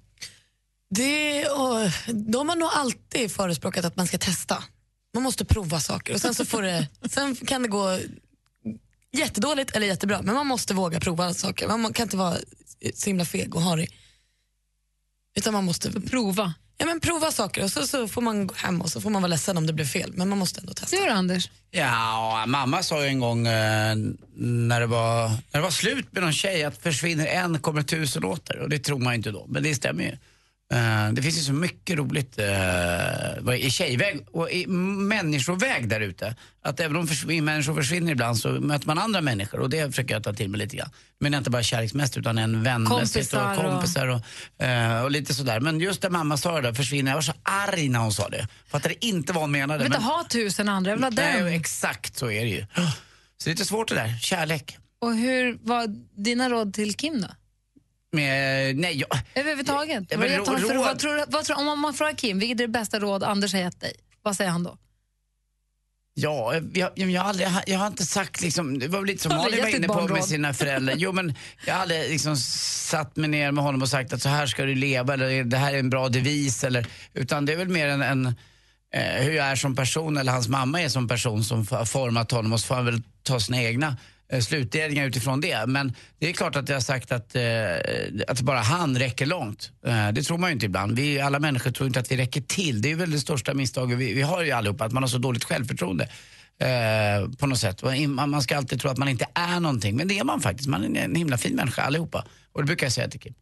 Det, 0.90 1.48
och, 1.48 1.90
de 2.14 2.50
har 2.50 2.56
nog 2.56 2.70
alltid 2.74 3.32
förespråkat 3.32 3.86
att 3.86 3.96
man 3.96 4.08
ska 4.08 4.18
testa. 4.18 4.64
Man 5.14 5.24
måste 5.24 5.46
prova 5.46 5.80
saker 5.80 6.14
och 6.14 6.22
sen, 6.22 6.36
så 6.36 6.46
får 6.46 6.62
det, 6.62 6.88
sen 7.10 7.36
kan 7.36 7.62
det 7.62 7.68
gå 7.68 8.00
jättedåligt 9.14 9.76
eller 9.76 9.88
jättebra. 9.88 10.22
Men 10.22 10.36
man 10.36 10.48
måste 10.48 10.74
våga 10.74 11.00
prova 11.00 11.34
saker. 11.34 11.68
Man 11.68 11.94
kan 11.94 12.04
inte 12.04 12.18
vara 12.18 12.38
så 12.96 13.10
himla 13.10 13.26
feg 13.26 13.56
och 13.56 13.62
harig. 13.62 13.90
Utan 15.36 15.54
man 15.54 15.64
måste 15.64 16.02
Prova. 16.02 16.54
ja, 16.78 16.86
men 16.86 17.00
prova 17.00 17.32
saker 17.32 17.64
och 17.64 17.72
så, 17.72 17.88
så 17.88 18.08
får 18.08 18.22
man 18.22 18.48
gå 18.48 18.56
hem 18.56 18.82
och 18.82 18.90
så 18.90 19.02
får 19.02 19.10
man 19.10 19.22
vara 19.22 19.30
ledsen 19.30 19.58
om 19.58 19.68
det 19.68 19.74
blir 19.74 19.86
fel. 19.86 20.14
Men 20.14 20.30
man 20.30 20.38
måste 20.38 20.60
ändå 20.60 20.74
testa. 20.74 20.96
Du 20.96 21.10
Anders? 21.10 21.50
Ja, 21.72 22.44
mamma 22.48 22.84
sa 22.84 23.04
ju 23.04 23.08
en 23.08 23.20
gång 23.20 23.48
eh, 23.48 23.96
när, 24.36 24.80
det 24.80 24.86
var, 24.86 25.30
när 25.30 25.38
det 25.52 25.62
var 25.62 25.72
slut 25.72 26.12
med 26.12 26.24
någon 26.24 26.34
tjej 26.34 26.64
att 26.64 26.82
försvinner 26.82 27.28
en 27.28 27.60
kommer 27.60 27.82
tusen 27.82 28.24
åter. 28.24 28.60
Och 28.60 28.70
det 28.70 28.80
tror 28.80 29.00
man 29.00 29.14
ju 29.14 29.18
inte 29.18 29.32
då, 29.32 29.46
men 29.50 29.64
det 29.64 29.76
stämmer 29.76 30.04
ju. 30.04 30.18
Eh, 30.74 31.14
det 31.14 31.22
finns 31.22 31.38
ju 31.38 31.42
så 31.42 31.54
mycket 31.54 31.98
roligt 31.98 32.40
eh, 32.40 33.56
i 33.66 33.70
tjejväg 33.70 34.26
och 34.32 34.52
i 34.52 34.68
människoväg 34.68 35.90
där 35.90 36.00
ute. 36.00 36.36
Att 36.64 36.80
även 36.80 36.96
om 36.98 37.08
människor 37.46 37.76
försvinner 37.76 38.12
ibland 38.12 38.38
så 38.38 38.50
möter 38.50 38.88
man 38.88 39.00
andra 39.00 39.22
människor 39.22 39.60
och 39.60 39.70
det 39.70 39.90
försöker 39.90 40.14
jag 40.14 40.24
ta 40.24 40.34
till 40.34 40.50
mig 40.50 40.60
lite 40.60 40.78
grann. 40.78 40.90
Men 41.20 41.34
inte 41.34 41.50
bara 41.50 41.64
kärleksmässigt 41.64 42.18
utan 42.18 42.38
en 42.38 42.64
vänmässigt 42.64 43.34
och 43.34 43.56
kompisar 43.56 44.08
och, 44.08 44.66
eh, 44.66 45.04
och 45.04 45.12
lite 45.12 45.34
sådär. 45.34 45.60
Men 45.60 45.80
just 45.80 46.02
det 46.02 46.10
mamma 46.10 46.38
sa 46.38 46.56
det 46.56 46.62
där, 46.62 46.74
försvinner, 46.74 47.12
jag 47.12 47.18
var 47.18 47.22
så 47.22 47.34
arg 47.44 47.90
när 47.90 48.00
hon 48.00 48.14
sa 48.14 48.30
det. 48.30 48.48
Fattade 48.68 49.06
inte 49.06 49.34
vad 49.34 49.44
hon 49.44 49.52
menade. 49.52 49.74
Jag 49.74 49.78
vill 49.78 49.86
inte 49.86 49.98
men- 50.00 50.08
ha 50.08 50.26
tusen 50.30 50.70
andra, 50.70 50.92
jag 50.92 50.98
vill 50.98 51.04
ha 51.04 51.12
den. 51.12 51.46
Nej, 51.46 51.56
exakt 51.56 52.18
så 52.18 52.32
är 52.32 52.42
det 52.42 52.52
ju. 52.52 52.66
Så 53.38 53.44
det 53.44 53.48
är 53.50 53.54
lite 53.54 53.66
svårt 53.66 53.90
det 53.90 53.96
där, 53.96 54.18
kärlek. 54.22 54.78
Och 55.02 55.16
hur 55.16 55.58
var 55.62 55.88
dina 56.24 56.50
råd 56.50 56.74
till 56.74 56.94
Kim 56.94 57.22
då? 57.22 57.28
Med, 58.14 58.76
nej, 58.76 58.98
jag, 59.00 59.20
Överhuvudtaget? 59.36 60.04
Ja, 60.10 60.18
Vad, 60.18 60.30
men 60.30 60.46
för, 60.46 60.58
råd- 60.58 60.78
vad 60.86 61.00
tror, 61.00 61.24
vad 61.28 61.46
tror, 61.46 61.58
om 61.58 61.80
man 61.80 61.94
frågar 61.94 62.14
Kim, 62.14 62.40
vilket 62.40 62.60
är 62.60 62.64
det 62.64 62.68
bästa 62.68 63.00
råd 63.00 63.24
Anders 63.24 63.54
har 63.54 63.60
gett 63.60 63.80
dig? 63.82 63.94
Vad 64.22 64.36
säger 64.36 64.52
han 64.52 64.64
då? 64.64 64.78
Ja, 66.16 66.54
jag, 66.74 66.90
jag, 66.96 67.22
har 67.22 67.30
aldrig, 67.30 67.48
jag 67.68 67.80
har 67.80 67.88
inte 67.88 68.06
sagt 68.06 68.42
liksom, 68.42 68.80
det 68.80 68.88
var 68.88 69.00
väl 69.00 69.08
lite 69.08 69.24
som 69.24 69.36
Malin 69.36 69.62
var 69.62 69.76
inne 69.76 69.88
på 69.88 70.08
med 70.08 70.26
sina 70.26 70.54
föräldrar. 70.54 70.96
Jo 70.98 71.12
men 71.12 71.36
jag 71.66 71.74
har 71.74 71.82
aldrig 71.82 72.10
liksom 72.10 72.38
satt 72.38 73.16
mig 73.16 73.30
ner 73.30 73.52
med 73.52 73.64
honom 73.64 73.82
och 73.82 73.90
sagt 73.90 74.14
att 74.14 74.22
så 74.22 74.30
här 74.30 74.48
ska 74.48 74.66
du 74.66 74.76
leva 74.76 75.14
eller 75.14 75.44
det 75.44 75.58
här 75.58 75.74
är 75.74 75.80
en 75.80 75.90
bra 75.90 76.10
devis 76.10 76.64
eller, 76.64 76.88
utan 77.14 77.46
det 77.46 77.54
är 77.54 77.58
väl 77.58 77.70
mer 77.70 77.88
en, 77.88 78.02
en 78.02 78.26
eh, 78.94 79.24
hur 79.24 79.32
jag 79.32 79.46
är 79.46 79.56
som 79.56 79.76
person 79.76 80.18
eller 80.18 80.32
hans 80.32 80.48
mamma 80.48 80.82
är 80.82 80.90
som 80.90 81.08
person 81.08 81.44
som 81.44 81.68
har 81.72 81.86
format 81.86 82.32
honom 82.32 82.54
och 82.54 82.60
så 82.60 82.68
får 82.68 82.76
han 82.76 82.86
väl 82.86 83.02
ta 83.24 83.40
sina 83.40 83.62
egna 83.62 83.98
slutledningar 84.42 85.06
utifrån 85.06 85.42
det. 85.42 85.66
Men 85.68 85.94
det 86.20 86.30
är 86.30 86.34
klart 86.34 86.56
att 86.56 86.70
jag 86.70 86.76
har 86.76 86.82
sagt 86.82 87.12
att, 87.12 87.36
eh, 87.36 87.44
att 88.28 88.42
bara 88.42 88.60
han 88.60 88.98
räcker 88.98 89.26
långt. 89.26 89.72
Eh, 89.86 90.10
det 90.12 90.24
tror 90.24 90.38
man 90.38 90.50
ju 90.50 90.54
inte 90.54 90.66
ibland. 90.66 90.96
Vi, 90.96 91.20
alla 91.20 91.40
människor 91.40 91.72
tror 91.72 91.88
inte 91.88 92.00
att 92.00 92.12
vi 92.12 92.18
räcker 92.18 92.42
till. 92.42 92.82
Det 92.82 92.92
är 92.92 92.96
väl 92.96 93.12
det 93.12 93.20
största 93.20 93.54
misstaget 93.54 93.98
vi, 93.98 94.14
vi 94.14 94.22
har 94.22 94.44
ju 94.44 94.52
allihopa, 94.52 94.86
att 94.86 94.92
man 94.92 95.04
har 95.04 95.08
så 95.08 95.18
dåligt 95.18 95.44
självförtroende. 95.44 96.10
Eh, 96.60 97.30
på 97.40 97.48
något 97.48 97.60
sätt. 97.60 97.84
Man 97.84 98.30
man 98.30 98.42
ska 98.42 98.58
alltid 98.58 98.82
tro 98.82 98.90
att 98.90 98.98
man 98.98 99.10
inte 99.10 99.28
är 99.34 99.60
någonting, 99.60 99.96
men 99.96 100.08
det 100.08 100.20
är 100.20 100.24
man 100.24 100.42
faktiskt. 100.42 100.70
Man 100.70 100.98
är 100.98 101.02
en 101.02 101.16
himla 101.16 101.38
fin 101.38 101.56
människa 101.56 101.82
allihopa. 101.82 102.26
Och 102.52 102.62
det 102.62 102.66
brukar 102.66 102.86
jag 102.86 102.94
säga 102.94 103.10
till 103.10 103.20
Kim. 103.20 103.34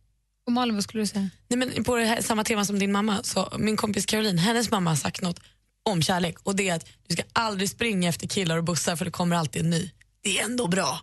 Och 0.45 0.51
Malin, 0.51 0.75
vad 0.75 0.83
skulle 0.83 1.03
du 1.03 1.07
säga? 1.07 1.29
Nej, 1.47 1.57
men 1.57 1.83
på 1.83 1.95
det 1.95 2.05
här, 2.05 2.21
samma 2.21 2.43
tema 2.43 2.65
som 2.65 2.79
din 2.79 2.91
mamma, 2.91 3.23
så 3.23 3.53
min 3.59 3.77
kompis 3.77 4.05
Caroline, 4.05 4.37
hennes 4.37 4.71
mamma 4.71 4.89
har 4.89 4.97
sagt 4.97 5.21
något 5.21 5.39
om 5.83 6.01
kärlek 6.01 6.37
och 6.43 6.55
det 6.55 6.69
är 6.69 6.75
att 6.75 6.85
du 7.07 7.13
ska 7.13 7.23
aldrig 7.33 7.69
springa 7.69 8.09
efter 8.09 8.27
killar 8.27 8.57
och 8.57 8.63
bussar 8.63 8.95
för 8.95 9.05
det 9.05 9.11
kommer 9.11 9.35
alltid 9.35 9.61
en 9.61 9.69
ny. 9.69 9.91
Det 10.23 10.39
är 10.39 10.43
ändå 10.45 10.67
bra. 10.67 10.99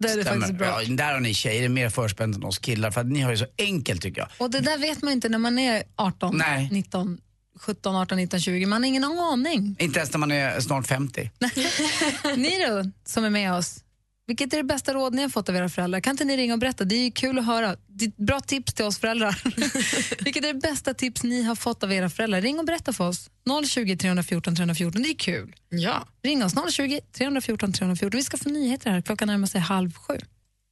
Det 0.00 0.08
är 0.08 0.16
det 0.16 0.22
Stämmer. 0.22 0.40
faktiskt 0.40 0.58
bra. 0.58 0.82
Ja, 0.82 0.88
där 0.88 1.12
har 1.12 1.20
ni 1.20 1.34
tjejer 1.34 1.68
mer 1.68 1.88
förspänt 1.90 2.36
än 2.36 2.44
oss 2.44 2.58
killar, 2.58 2.90
för 2.90 3.00
att 3.00 3.06
ni 3.06 3.20
har 3.20 3.30
ju 3.30 3.36
så 3.36 3.46
enkelt 3.58 4.02
tycker 4.02 4.20
jag. 4.20 4.28
Och 4.38 4.50
det 4.50 4.60
där 4.60 4.78
vet 4.78 5.02
man 5.02 5.12
inte 5.12 5.28
när 5.28 5.38
man 5.38 5.58
är 5.58 5.82
18, 5.96 6.36
Nej. 6.36 6.68
19, 6.72 7.20
17, 7.60 7.96
18, 7.96 8.16
19, 8.16 8.40
20. 8.40 8.66
Man 8.66 8.82
har 8.82 8.88
ingen 8.88 9.04
aning. 9.04 9.76
Inte 9.78 9.98
ens 9.98 10.12
när 10.12 10.18
man 10.18 10.30
är 10.32 10.60
snart 10.60 10.86
50. 10.86 11.30
Ni 12.36 12.66
då, 12.68 12.90
som 13.04 13.24
är 13.24 13.30
med 13.30 13.52
oss, 13.54 13.80
vilket 14.28 14.52
är 14.52 14.56
det 14.56 14.64
bästa 14.64 14.94
råd 14.94 15.14
ni 15.14 15.22
har 15.22 15.28
fått 15.28 15.48
av 15.48 15.56
era 15.56 15.68
föräldrar? 15.68 16.00
Kan 16.00 16.10
inte 16.10 16.24
ni 16.24 16.36
ringa 16.36 16.52
och 16.52 16.58
berätta? 16.58 16.84
Det 16.84 16.94
är 16.94 17.04
ju 17.04 17.10
kul 17.10 17.38
att 17.38 17.46
höra. 17.46 17.76
Det 17.86 18.04
är 18.04 18.08
ett 18.08 18.16
bra 18.16 18.40
tips 18.40 18.74
till 18.74 18.84
oss 18.84 18.98
föräldrar. 18.98 19.42
vilket 20.24 20.44
är 20.44 20.52
det 20.52 20.60
bästa 20.60 20.94
tips 20.94 21.22
ni 21.22 21.42
har 21.42 21.54
fått 21.54 21.82
av 21.82 21.92
era 21.92 22.10
föräldrar? 22.10 22.40
Ring 22.40 22.58
och 22.58 22.64
berätta 22.64 22.92
för 22.92 23.08
oss. 23.08 23.30
020 23.68 23.96
314 23.96 24.56
314, 24.56 25.02
det 25.02 25.08
är 25.08 25.14
kul. 25.14 25.54
Ja. 25.68 26.06
Ring 26.22 26.44
oss, 26.44 26.54
020 26.74 27.00
314 27.16 27.72
314. 27.72 28.18
Vi 28.18 28.24
ska 28.24 28.36
få 28.36 28.48
nyheter 28.48 28.90
här, 28.90 29.00
klockan 29.00 29.28
närmar 29.28 29.46
sig 29.46 29.60
halv 29.60 29.92
sju. 29.92 30.18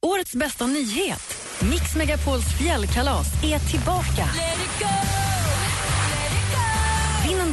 Årets 0.05 0.35
bästa 0.35 0.67
nyhet. 0.67 1.21
Mix 1.71 1.95
Megapols 1.95 2.57
fjällkalas 2.59 3.27
är 3.43 3.59
tillbaka. 3.71 4.29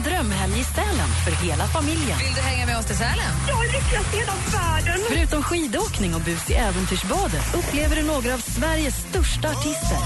Drömhelg 0.05 0.61
i 0.61 0.65
Sälen 0.65 1.11
för 1.25 1.47
hela 1.47 1.67
familjen. 1.67 2.19
Vill 2.19 2.35
du 2.35 2.41
hänga 2.41 2.67
med 2.67 2.79
oss 2.79 2.87
till 2.87 2.97
Sälen? 2.97 3.33
Förutom 5.09 5.43
skidåkning 5.43 6.15
och 6.15 6.21
bus 6.21 6.51
i 6.51 6.55
äventyrsbadet 6.55 7.55
upplever 7.55 7.97
du 7.97 8.03
några 8.03 8.35
av 8.35 8.39
Sveriges 8.39 8.95
största 8.95 9.49
artister. 9.49 9.99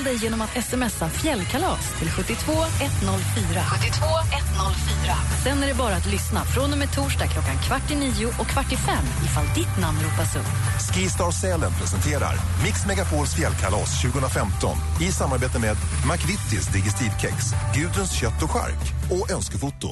Anmäl 0.00 0.12
dig 0.12 0.24
genom 0.24 0.42
att 0.42 0.64
smsa 0.64 1.08
fjällkalas 1.08 1.98
till 1.98 2.10
72 2.10 2.52
104. 2.52 3.62
72 3.70 4.06
104. 4.46 5.14
Sen 5.44 5.62
är 5.62 5.66
det 5.66 5.74
bara 5.74 5.94
att 5.94 6.06
lyssna 6.06 6.44
från 6.44 6.72
och 6.72 6.78
med 6.78 6.92
torsdag 6.92 7.26
klockan 7.26 7.58
kvart 7.66 7.90
i 7.90 7.94
nio 7.94 8.26
och 8.26 8.46
kvart 8.46 8.72
i 8.72 8.76
fem 8.76 9.04
ifall 9.24 9.46
ditt 9.54 9.80
namn 9.80 9.98
ropas 9.98 10.36
upp. 10.36 10.46
Skistar 10.94 11.30
Sälen 11.30 11.72
presenterar 11.80 12.34
Mix 12.64 12.86
Megapols 12.86 13.34
fjällkalas 13.34 14.02
2015 14.02 14.76
i 15.00 15.12
samarbete 15.12 15.58
med 15.58 15.76
McVittys 16.10 16.66
Digestivkex, 16.74 17.34
Gudruns 17.74 18.12
kött 18.12 18.42
och 18.42 18.50
chark 18.50 18.82
och 19.10 19.30
Önskefoto. 19.30 19.88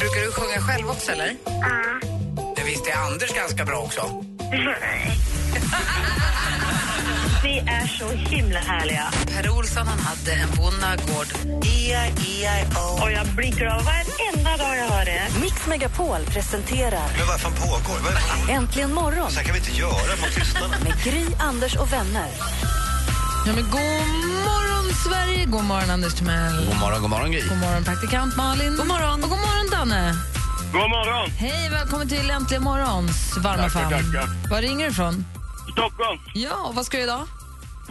Brukar 0.00 0.20
du 0.24 0.32
sjunga 0.32 0.60
själv 0.60 0.90
också 0.90 1.12
eller? 1.12 1.36
Det 2.56 2.64
visste 2.64 2.94
Anders 2.94 3.34
ganska 3.34 3.64
bra 3.64 3.78
också. 3.78 4.24
Ni 7.44 7.58
är 7.58 7.86
så 7.86 8.08
himla 8.10 8.58
härliga. 8.60 9.04
Per 9.26 9.50
Olsson 9.50 9.86
han 9.86 9.98
hade 9.98 10.32
en 10.32 10.48
bonnagård. 10.56 11.26
Och 13.02 13.10
jag 13.12 13.26
blir 13.26 13.52
glad 13.52 13.82
varenda 13.84 14.56
dag 14.56 14.76
jag 14.76 14.88
hör 14.88 15.04
det. 15.04 15.22
Mix 15.40 15.66
Megapol 15.66 16.20
presenterar 16.26 17.08
Men 17.18 17.26
vad 17.26 17.40
fan 17.40 17.52
pågår? 17.52 17.98
Vad 18.04 18.12
det? 18.46 18.52
Äntligen 18.52 18.94
morgon 18.94 19.30
Så 19.30 19.36
här 19.38 19.44
kan 19.44 19.52
vi 19.54 19.58
inte 19.58 19.72
göra 19.72 20.16
mot 20.20 20.36
lyssnarna. 20.38 20.76
med 20.84 21.04
Gry, 21.04 21.24
Anders 21.38 21.76
och 21.76 21.92
vänner. 21.92 22.28
Ja, 23.46 23.52
men 23.52 23.64
god 23.70 24.06
morgon, 24.44 24.94
Sverige! 25.08 25.44
God 25.44 25.64
morgon, 25.64 25.90
Anders 25.90 26.14
Timell. 26.14 26.66
God 26.66 26.80
morgon, 26.80 27.00
god 27.00 27.10
morgon 27.10 27.32
Gry. 27.32 27.42
God 27.48 27.58
morgon, 27.58 27.84
praktikant 27.84 28.36
Malin. 28.36 28.76
God 28.76 28.86
morgon. 28.86 29.24
Och 29.24 29.30
god 29.30 29.38
morgon, 29.38 29.70
Danne. 29.70 30.14
God 30.72 30.90
morgon! 30.90 31.30
Hej, 31.30 31.70
välkommen 31.70 32.08
till 32.08 32.30
Äntligen 32.30 32.62
morgons 32.62 33.36
varma 33.36 33.68
Tackar, 33.68 33.90
famn. 33.90 34.12
tackar. 34.12 34.50
Var 34.50 34.62
ringer 34.62 34.84
du 34.84 34.90
ifrån? 34.90 35.24
Stockholm. 35.72 36.18
Ja, 36.34 36.68
och 36.68 36.74
vad 36.74 36.86
ska 36.86 36.96
du 36.96 37.02
idag? 37.02 37.26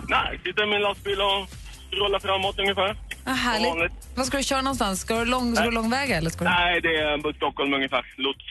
Nej, 0.07 0.39
sitter 0.45 0.63
i 0.63 0.67
min 0.67 0.81
lastbil 0.81 1.21
och 1.21 1.47
rullar 1.91 2.19
framåt 2.19 2.59
ungefär. 2.59 2.97
Ah, 3.25 3.31
härligt. 3.31 3.91
Vad 4.15 4.25
ska 4.25 4.37
du 4.37 4.43
köra 4.43 4.61
någonstans? 4.61 5.01
Ska 5.01 5.19
du 5.19 5.25
lång, 5.25 5.55
ska 5.55 5.65
du 5.65 5.71
lång 5.71 5.89
väg 5.89 6.11
eller 6.11 6.29
ska 6.29 6.43
du? 6.43 6.49
Nej, 6.49 6.81
det 6.81 6.95
är 6.95 7.33
Stockholm 7.33 7.73
ungefär. 7.73 8.05
Lots. 8.17 8.45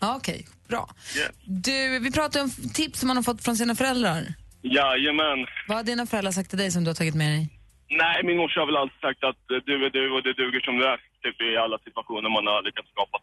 Ja, 0.00 0.16
Okej, 0.16 0.46
bra. 0.68 0.88
Yes. 1.16 1.30
Du, 1.44 1.98
vi 1.98 2.12
pratar 2.12 2.42
om 2.42 2.50
tips 2.74 2.98
som 3.00 3.06
man 3.08 3.16
har 3.16 3.24
fått 3.24 3.44
från 3.44 3.56
sina 3.56 3.74
föräldrar. 3.74 4.34
Jajamän. 4.62 5.46
Vad 5.68 5.76
har 5.76 5.84
dina 5.84 6.06
föräldrar 6.06 6.32
sagt 6.32 6.48
till 6.50 6.58
dig 6.58 6.70
som 6.70 6.84
du 6.84 6.90
har 6.90 6.94
tagit 6.94 7.14
med 7.14 7.28
dig? 7.28 7.48
Nej, 7.90 8.22
min 8.24 8.36
morsa 8.36 8.60
har 8.60 8.66
väl 8.66 8.76
alltid 8.76 9.00
sagt 9.00 9.24
att 9.24 9.36
du 9.66 9.86
är 9.86 9.90
du 9.90 10.10
och 10.16 10.22
det 10.22 10.32
duger 10.32 10.60
som 10.60 10.78
du 10.78 10.84
är. 10.86 10.96
Typ 11.22 11.40
i 11.40 11.56
alla 11.56 11.78
situationer 11.78 12.28
man 12.36 12.46
har 12.46 12.62
lyckats 12.62 12.88
skapa. 12.90 13.18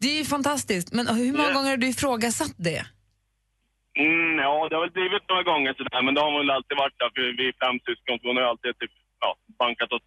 Det 0.00 0.08
är 0.14 0.18
ju 0.18 0.24
fantastiskt, 0.24 0.92
men 0.92 1.06
hur 1.08 1.32
många 1.32 1.44
Yes. 1.44 1.54
gånger 1.54 1.70
har 1.70 1.76
du 1.76 1.88
ifrågasatt 1.88 2.52
det? 2.56 2.84
Mm, 3.98 4.32
ja, 4.46 4.52
det 4.68 4.74
har 4.76 4.82
väl 4.86 4.96
blivit 5.00 5.24
några 5.32 5.44
gånger 5.50 5.70
sådär, 5.78 6.02
men 6.06 6.12
det 6.14 6.20
har 6.26 6.32
väl 6.38 6.50
alltid 6.56 6.76
varit 6.84 6.98
där. 7.02 7.10
För 7.14 7.22
vi 7.38 7.44
är 7.50 7.54
fem 7.64 7.76
syskon, 7.88 8.14
så 8.18 8.24
hon 8.28 8.36
har 8.40 8.44
alltid 8.52 8.70
typ, 8.80 8.92
ja, 9.24 9.30
bankat 9.62 9.90
oss, 9.96 10.04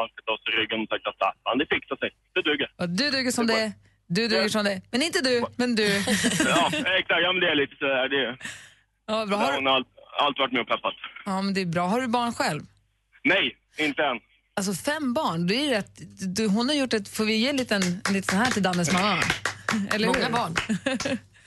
bankat 0.00 0.26
oss 0.32 0.42
i 0.48 0.50
ryggen 0.60 0.78
och 0.82 0.88
sagt 0.92 1.06
att 1.10 1.20
"Ah, 1.48 1.54
det 1.60 1.66
fixar 1.74 1.96
sig. 2.02 2.10
Det 2.34 2.42
duger. 2.48 2.68
Och 2.80 2.88
du 3.00 3.06
duger 3.14 3.32
som 3.38 3.46
det 3.50 3.58
är, 3.66 3.70
du 4.16 4.22
duger 4.32 4.48
som 4.56 4.62
det 4.66 4.72
är. 4.76 4.80
Men 4.92 5.00
inte 5.08 5.20
du, 5.28 5.34
men 5.60 5.68
du. 5.80 5.88
Ja, 6.52 6.62
exakt. 7.00 7.22
Ja, 7.26 7.30
men 7.34 7.40
det 7.44 7.48
är 7.54 7.58
lite 7.62 7.76
sådär. 7.82 8.08
Det, 8.14 8.22
Ja, 9.10 9.26
bra. 9.26 9.36
Har, 9.36 9.52
hon 9.58 9.66
har 9.66 9.74
allt, 9.78 9.88
allt 10.24 10.38
varit 10.38 10.52
med 10.52 10.60
och 10.64 10.68
peppat. 10.74 10.94
ja, 11.30 11.42
men 11.42 11.54
det 11.54 11.60
är 11.60 11.66
bra. 11.76 11.84
Har 11.92 12.00
du 12.00 12.08
barn 12.08 12.32
själv? 12.32 12.62
Nej, 13.24 13.56
inte 13.78 14.02
än. 14.04 14.18
Alltså 14.56 14.72
fem 14.90 15.14
barn, 15.14 15.46
det 15.46 15.54
är 15.66 15.70
rätt. 15.70 15.94
Du, 16.36 16.46
hon 16.48 16.68
har 16.68 16.76
gjort 16.76 16.92
ett, 16.92 17.08
får 17.16 17.24
vi 17.24 17.34
ge 17.36 17.48
en 17.48 17.56
liten, 17.56 17.82
en 18.08 18.12
liten 18.16 18.22
sån 18.22 18.38
här 18.38 18.50
till 18.50 18.62
Dannes 18.62 18.92
mamma? 18.92 19.18
Eller 19.94 20.06
Många 20.06 20.24
hur? 20.26 20.32
barn. 20.32 20.54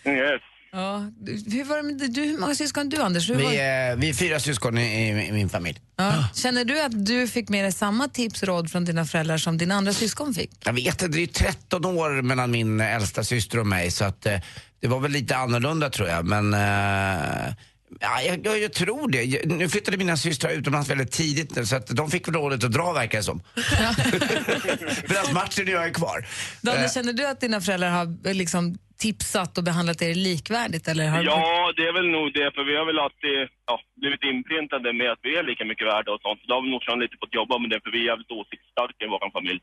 Yes. 0.17 0.41
Ja. 0.75 1.05
Hur, 1.51 1.63
var 1.63 1.77
det 1.77 1.83
med, 1.83 2.11
du, 2.13 2.21
hur 2.21 2.37
många 2.37 2.55
syskon 2.55 2.89
du 2.89 2.97
Anders? 3.01 3.29
Hur 3.29 3.35
var, 3.35 3.51
Vi 3.51 3.57
är, 3.57 3.95
vi 3.95 4.09
är 4.09 4.13
fyra 4.13 4.39
syskon 4.39 4.77
i, 4.77 4.81
i, 4.81 5.27
i 5.27 5.31
min 5.31 5.49
familj. 5.49 5.79
ja. 5.97 6.27
Känner 6.33 6.65
du 6.65 6.81
att 6.81 7.05
du 7.05 7.27
fick 7.27 7.49
med 7.49 7.63
dig 7.65 7.71
samma 7.71 8.07
tips 8.07 8.41
och 8.41 8.47
råd 8.47 8.71
från 8.71 8.85
dina 8.85 9.05
föräldrar 9.05 9.37
som 9.37 9.57
dina 9.57 9.75
andra 9.75 9.93
syskon 9.93 10.33
fick? 10.33 10.51
Jag 10.65 10.73
vet 10.73 10.85
inte, 10.87 11.07
det 11.07 11.17
är 11.17 11.19
ju 11.19 11.27
13 11.27 11.85
år 11.85 12.21
mellan 12.21 12.51
min 12.51 12.81
äldsta 12.81 13.23
syster 13.23 13.59
och 13.59 13.67
mig 13.67 13.91
så 13.91 14.05
att 14.05 14.25
eh, 14.25 14.39
det 14.79 14.87
var 14.87 14.99
väl 14.99 15.11
lite 15.11 15.35
annorlunda 15.37 15.89
tror 15.89 16.07
jag. 16.09 16.25
Men 16.25 16.53
eh, 16.53 17.53
ja, 17.99 18.21
jag, 18.21 18.45
jag, 18.45 18.59
jag 18.59 18.73
tror 18.73 19.11
det. 19.11 19.45
Nu 19.45 19.69
flyttade 19.69 19.97
mina 19.97 20.17
systrar 20.17 20.51
utomlands 20.51 20.89
väldigt 20.89 21.11
tidigt 21.11 21.55
nu, 21.55 21.65
så 21.65 21.75
att 21.75 21.87
de 21.87 22.11
fick 22.11 22.27
väl 22.27 22.35
rådet 22.35 22.63
att 22.63 22.71
dra 22.71 22.93
verkar 22.93 23.17
det 23.17 23.23
som. 23.23 23.41
Medan 25.07 25.33
Martin 25.33 25.63
och 25.67 25.73
jag 25.73 25.85
är 25.85 25.93
kvar. 25.93 26.27
Danne, 26.61 26.83
Eh, 26.83 26.91
känner 26.91 27.13
du 27.13 27.27
att 27.27 27.41
dina 27.41 27.61
föräldrar 27.61 27.89
har 27.89 28.17
eh, 28.27 28.33
liksom 28.33 28.77
tipsat 28.97 29.57
och 29.57 29.63
behandlat 29.69 30.01
er 30.01 30.15
likvärdigt? 30.29 30.87
Eller 30.87 31.07
har 31.09 31.23
Ja, 31.23 31.73
det 31.77 31.83
är 31.89 31.93
väl 31.99 32.09
nog 32.17 32.27
det, 32.39 32.47
för 32.55 32.63
vi 32.69 32.73
har 32.79 32.85
väl 32.91 32.99
alltid 33.05 33.37
ja, 33.69 33.75
blivit 34.01 34.23
inprintade 34.33 34.87
med 34.99 35.09
att 35.13 35.21
vi 35.27 35.31
är 35.39 35.43
lika 35.51 35.63
mycket 35.71 35.87
värda 35.93 36.09
och 36.15 36.21
sånt. 36.25 36.39
Så 36.41 36.45
då 36.47 36.53
har 36.55 36.61
väl 36.65 36.71
morsan 36.75 36.99
lite 37.03 37.15
fått 37.21 37.33
jobba 37.39 37.55
med 37.61 37.69
det, 37.73 37.79
för 37.83 37.91
vi 37.95 37.99
är 38.03 38.07
jävligt 38.11 38.31
åsiktsstarka 38.39 39.01
i 39.05 39.09
vår 39.13 39.21
familj. 39.37 39.61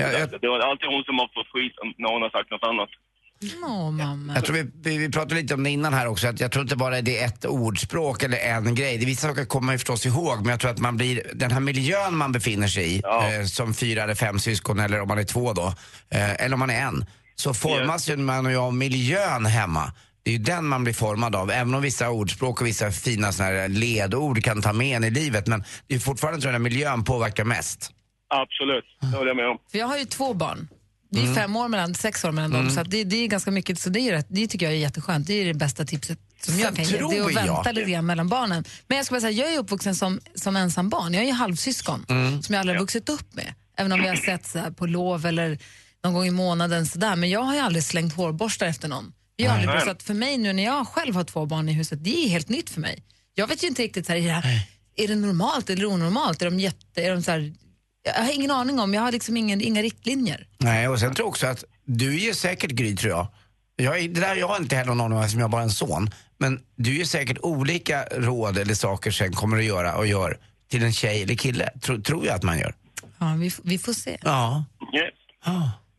Ja, 0.00 0.06
jag- 0.18 0.40
Det 0.44 0.48
var 0.52 0.58
alltid 0.70 0.88
hon 0.94 1.02
som 1.08 1.16
har 1.22 1.28
fått 1.36 1.50
skit 1.54 1.74
när 2.02 2.08
hon 2.14 2.22
har 2.26 2.30
sagt 2.36 2.50
något 2.54 2.66
annat. 2.72 2.92
Åh, 3.64 3.90
mamma. 3.90 4.34
Jag 4.34 4.44
tror 4.44 4.56
vi, 4.56 4.64
vi, 4.84 4.98
vi 4.98 5.08
pratade 5.10 5.34
lite 5.34 5.54
om 5.54 5.62
det 5.64 5.70
innan 5.70 5.94
här 5.94 6.06
också, 6.06 6.28
att 6.28 6.40
jag 6.40 6.52
tror 6.52 6.62
inte 6.62 6.76
bara 6.76 7.00
det 7.00 7.18
är 7.18 7.26
ett 7.26 7.44
ordspråk 7.44 8.22
eller 8.22 8.38
en 8.38 8.74
grej. 8.74 8.98
Det 8.98 9.06
vissa 9.06 9.28
saker 9.28 9.44
kommer 9.44 9.66
man 9.66 9.74
ju 9.74 9.78
förstås 9.78 10.06
ihåg, 10.06 10.38
men 10.40 10.48
jag 10.50 10.60
tror 10.60 10.70
att 10.70 10.78
man 10.78 10.96
blir, 10.96 11.22
den 11.34 11.50
här 11.50 11.60
miljön 11.60 12.16
man 12.16 12.32
befinner 12.32 12.66
sig 12.68 12.84
i, 12.96 13.02
eh, 13.04 13.44
som 13.46 13.74
fyra 13.74 14.02
eller 14.02 14.14
fem 14.14 14.38
syskon 14.38 14.80
eller 14.80 15.00
om 15.00 15.08
man 15.08 15.18
är 15.18 15.24
två 15.24 15.52
då, 15.52 15.66
eh, 16.10 16.44
eller 16.44 16.54
om 16.54 16.58
man 16.60 16.70
är 16.70 16.80
en, 16.82 17.04
så 17.34 17.54
formas 17.54 18.08
ju 18.08 18.16
man 18.16 18.50
ju 18.50 18.56
av 18.56 18.74
miljön 18.74 19.46
hemma. 19.46 19.92
Det 20.22 20.30
är 20.30 20.32
ju 20.32 20.38
den 20.44 20.66
man 20.66 20.84
blir 20.84 20.94
formad 20.94 21.36
av, 21.36 21.50
även 21.50 21.74
om 21.74 21.82
vissa 21.82 22.10
ordspråk 22.10 22.60
och 22.60 22.66
vissa 22.66 22.90
fina 22.92 23.32
såna 23.32 23.48
här 23.48 23.68
ledord 23.68 24.44
kan 24.44 24.62
ta 24.62 24.72
med 24.72 24.96
en 24.96 25.04
i 25.04 25.10
livet. 25.10 25.46
Men 25.46 25.64
det 25.86 25.94
är 25.94 25.98
fortfarande 25.98 26.46
jag, 26.46 26.54
den 26.54 26.62
miljön 26.62 27.04
påverkar 27.04 27.44
mest. 27.44 27.90
Absolut, 28.28 28.84
det 29.00 29.06
håller 29.16 29.26
jag 29.28 29.36
med 29.36 29.46
om. 29.48 29.58
För 29.70 29.78
jag 29.78 29.86
har 29.86 29.98
ju 29.98 30.04
två 30.04 30.34
barn. 30.34 30.68
Det 31.12 31.18
är 31.18 31.22
Mm. 31.22 31.34
fem 31.34 31.56
år 31.56 31.68
mellan, 31.68 31.94
sex 31.94 32.24
år 32.24 32.32
mellan 32.32 32.50
dem, 32.50 32.60
Mm. 32.60 32.74
så 32.74 32.80
att 32.80 32.90
det, 32.90 33.04
det 33.04 33.16
är 33.16 33.26
ganska 33.26 33.50
mycket. 33.50 33.78
Så 33.78 33.90
det, 33.90 34.00
är 34.00 34.12
rätt, 34.12 34.26
det 34.28 34.46
tycker 34.46 34.66
jag 34.66 34.72
är 34.74 34.78
jätteskönt. 34.78 35.26
Det 35.26 35.34
är 35.34 35.44
det 35.46 35.54
bästa 35.54 35.84
tipset 35.84 36.18
som 36.40 36.58
jag 36.58 36.66
Sen 36.66 36.76
kan 36.76 36.84
ge. 36.84 36.90
Det 36.96 37.16
är 37.18 37.24
att 37.26 37.46
jag- 37.46 37.54
vänta 37.54 37.72
lite 37.72 37.90
grann 37.90 38.06
mellan 38.06 38.28
barnen. 38.28 38.64
Men 38.86 38.96
jag 38.96 39.06
ska 39.06 39.12
bara 39.14 39.20
säga, 39.20 39.44
jag 39.46 39.54
är 39.54 39.58
uppvuxen 39.58 39.94
som, 39.94 40.20
som 40.34 40.56
ensam 40.56 40.88
barn. 40.88 41.14
Jag 41.14 41.22
är 41.22 41.26
ju 41.26 41.32
halvsyskon 41.32 42.06
Mm. 42.08 42.42
som 42.42 42.52
jag 42.52 42.60
aldrig 42.60 42.76
har 42.78 42.82
vuxit 42.82 43.08
upp 43.08 43.34
med. 43.34 43.54
Även 43.76 43.92
om 43.92 44.02
vi 44.02 44.08
har 44.08 44.16
sett 44.16 44.46
så 44.46 44.58
här 44.58 44.70
på 44.70 44.86
lov 44.86 45.26
eller 45.26 45.58
någon 46.04 46.14
gång 46.14 46.26
i 46.26 46.30
månaden 46.30 46.86
sådär. 46.86 47.16
Men 47.16 47.30
jag 47.30 47.42
har 47.42 47.54
ju 47.54 47.60
aldrig 47.60 47.84
slängt 47.84 48.14
hårborstar 48.14 48.66
efter 48.66 48.88
någon. 48.88 49.12
Vi 49.36 49.46
har 49.46 49.58
aldrig, 49.58 49.82
så 49.82 49.90
att 49.90 50.02
för 50.02 50.14
mig 50.14 50.38
nu 50.38 50.52
när 50.52 50.64
jag 50.64 50.88
själv 50.88 51.14
har 51.14 51.24
två 51.24 51.46
barn 51.46 51.68
i 51.68 51.72
huset, 51.72 52.04
det 52.04 52.24
är 52.24 52.28
helt 52.28 52.48
nytt 52.48 52.70
för 52.70 52.80
mig. 52.80 53.04
Jag 53.34 53.46
vet 53.46 53.62
ju 53.64 53.68
inte 53.68 53.82
riktigt, 53.82 54.06
så 54.06 54.12
här, 54.12 54.18
är, 54.18 54.24
det 54.24 54.32
här, 54.32 54.68
är 54.96 55.08
det 55.08 55.16
normalt 55.16 55.70
eller 55.70 55.86
onormalt? 55.86 56.42
Är 56.42 56.46
de 56.46 56.60
jätte, 56.60 57.02
är 57.02 57.10
de 57.10 57.22
så 57.22 57.30
här, 57.30 57.52
jag 58.02 58.24
har 58.24 58.32
ingen 58.32 58.50
aning 58.50 58.80
om, 58.80 58.94
jag 58.94 59.02
har 59.02 59.12
liksom 59.12 59.36
ingen, 59.36 59.60
inga 59.60 59.82
riktlinjer. 59.82 60.46
Nej, 60.58 60.88
och 60.88 61.00
sen 61.00 61.14
tror 61.14 61.24
jag 61.24 61.28
också 61.28 61.46
att 61.46 61.64
du 61.84 62.18
ger 62.20 62.32
säkert 62.32 62.70
Gry, 62.70 62.96
tror 62.96 63.10
jag. 63.10 63.26
jag 63.76 63.98
är, 63.98 64.08
det 64.08 64.20
där, 64.20 64.36
jag 64.36 64.48
har 64.48 64.56
inte 64.56 64.76
heller 64.76 64.94
någon 64.94 65.00
aning 65.12 65.18
eftersom 65.18 65.40
jag 65.40 65.44
har 65.48 65.52
bara 65.52 65.62
en 65.62 65.70
son. 65.70 66.10
Men 66.38 66.60
du 66.76 66.96
ger 66.96 67.04
säkert 67.04 67.38
olika 67.42 68.04
råd 68.04 68.58
eller 68.58 68.74
saker 68.74 69.10
sen 69.10 69.32
kommer 69.32 69.58
att 69.58 69.64
göra 69.64 69.96
och 69.96 70.06
gör 70.06 70.38
till 70.70 70.82
en 70.82 70.92
tjej 70.92 71.22
eller 71.22 71.34
kille. 71.34 71.70
Tro, 71.80 72.02
tror 72.02 72.26
jag 72.26 72.34
att 72.34 72.42
man 72.42 72.58
gör. 72.58 72.74
Ja, 73.18 73.34
vi, 73.38 73.52
vi 73.62 73.78
får 73.78 73.92
se. 73.92 74.18
Ja. 74.22 74.64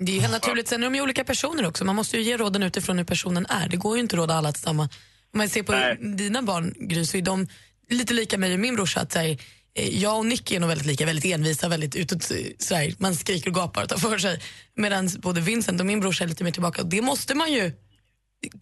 Det 0.05 0.11
är 0.11 0.13
ju 0.13 0.21
helt 0.21 0.33
naturligt. 0.33 0.67
Sen 0.67 0.83
är 0.83 0.87
de 0.87 0.95
ju 0.95 1.01
olika 1.01 1.23
personer 1.23 1.65
också. 1.65 1.85
Man 1.85 1.95
måste 1.95 2.17
ju 2.17 2.23
ge 2.23 2.37
råden 2.37 2.63
utifrån 2.63 2.97
hur 2.97 3.05
personen 3.05 3.45
är. 3.45 3.69
Det 3.69 3.77
går 3.77 3.95
ju 3.95 4.01
inte 4.01 4.15
att 4.15 4.17
råda 4.17 4.33
alla 4.33 4.51
till 4.51 4.63
samma. 4.63 4.83
Om 4.83 5.37
man 5.37 5.49
ser 5.49 5.63
på 5.63 5.71
Nej. 5.71 5.97
dina 6.15 6.41
barn, 6.41 6.73
Gry, 6.79 7.05
så 7.05 7.17
är 7.17 7.21
de 7.21 7.47
lite 7.89 8.13
lika 8.13 8.37
mig 8.37 8.53
och 8.53 8.59
min 8.59 8.75
brorsa. 8.75 8.99
Att, 8.99 9.11
så 9.11 9.19
här, 9.19 9.37
eh, 9.75 10.01
jag 10.01 10.17
och 10.17 10.25
Nicky 10.25 10.55
är 10.55 10.59
nog 10.59 10.69
väldigt 10.69 10.87
lika, 10.87 11.05
väldigt 11.05 11.25
envisa, 11.25 11.67
väldigt 11.69 11.95
utåt. 11.95 12.31
Så 12.59 12.75
här, 12.75 12.93
man 12.97 13.15
skriker 13.15 13.49
och 13.49 13.55
gapar 13.55 13.83
och 13.83 13.89
tar 13.89 13.97
för 13.97 14.17
sig. 14.17 14.41
Medan 14.75 15.09
både 15.19 15.41
Vincent 15.41 15.79
och 15.79 15.85
min 15.85 15.99
brorsa 15.99 16.23
är 16.23 16.27
lite 16.27 16.43
mer 16.43 16.51
tillbaka. 16.51 16.81
Och 16.81 16.87
det 16.87 17.01
måste 17.01 17.35
man 17.35 17.53
ju 17.53 17.71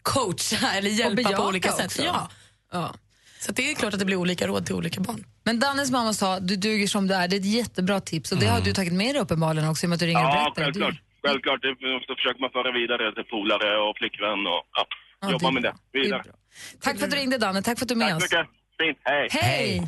coacha 0.02 0.72
eller 0.78 0.90
hjälpa 0.90 1.32
på 1.32 1.44
olika 1.44 1.74
också. 1.74 1.90
sätt. 1.90 2.06
Ja. 2.06 2.30
Ja. 2.72 2.96
Så 3.42 3.52
det 3.52 3.72
är 3.72 3.76
klart 3.76 3.94
att 3.94 4.00
det 4.00 4.06
blir 4.06 4.18
olika 4.18 4.48
råd 4.48 4.66
till 4.66 4.76
olika 4.76 5.02
barn. 5.02 5.26
Men 5.44 5.60
Dannes 5.60 5.92
mamma 5.92 6.14
sa, 6.14 6.40
du 6.40 6.56
duger 6.56 6.88
som 6.88 7.08
du 7.08 7.14
är. 7.14 7.28
Det 7.28 7.36
är 7.36 7.40
ett 7.40 7.46
jättebra 7.46 8.00
tips 8.02 8.32
och 8.32 8.38
det 8.38 8.48
har 8.48 8.62
du 8.62 8.74
tagit 8.74 8.94
med 8.94 9.16
dig 9.16 9.22
uppenbarligen 9.22 9.70
också 9.70 9.86
i 9.86 9.88
och 9.88 9.90
med 9.90 9.96
att 9.96 10.00
du 10.00 10.06
ringer 10.06 10.26
och 10.26 10.26
Ja, 10.26 10.54
berättar. 10.56 10.72
Du, 10.72 10.80
självklart. 10.82 11.09
Självklart, 11.24 11.62
det 11.62 11.72
det 12.10 12.16
försöker 12.20 12.42
man 12.46 12.52
föra 12.58 12.72
vidare 12.80 13.04
till 13.16 13.28
polare 13.36 13.70
och 13.86 13.94
flickvän 14.00 14.42
och 14.54 14.62
ja, 14.78 14.84
Ja, 15.22 15.32
jobba 15.32 15.48
det 15.48 15.54
med 15.54 15.64
det 15.64 15.74
vidare. 16.00 16.24
tack 16.84 16.98
för 16.98 17.06
att 17.06 17.12
du 17.12 17.18
ringde 17.18 17.38
Danne, 17.38 17.62
tack 17.62 17.78
för 17.80 17.86
att 17.86 17.90
du 17.90 17.96
är 18.00 18.04
med 18.06 18.08
Tack 18.10 18.18
oss. 18.18 18.24
mycket. 18.32 18.48
Fint, 18.80 18.98
hej. 19.04 19.28
Hej! 19.32 19.82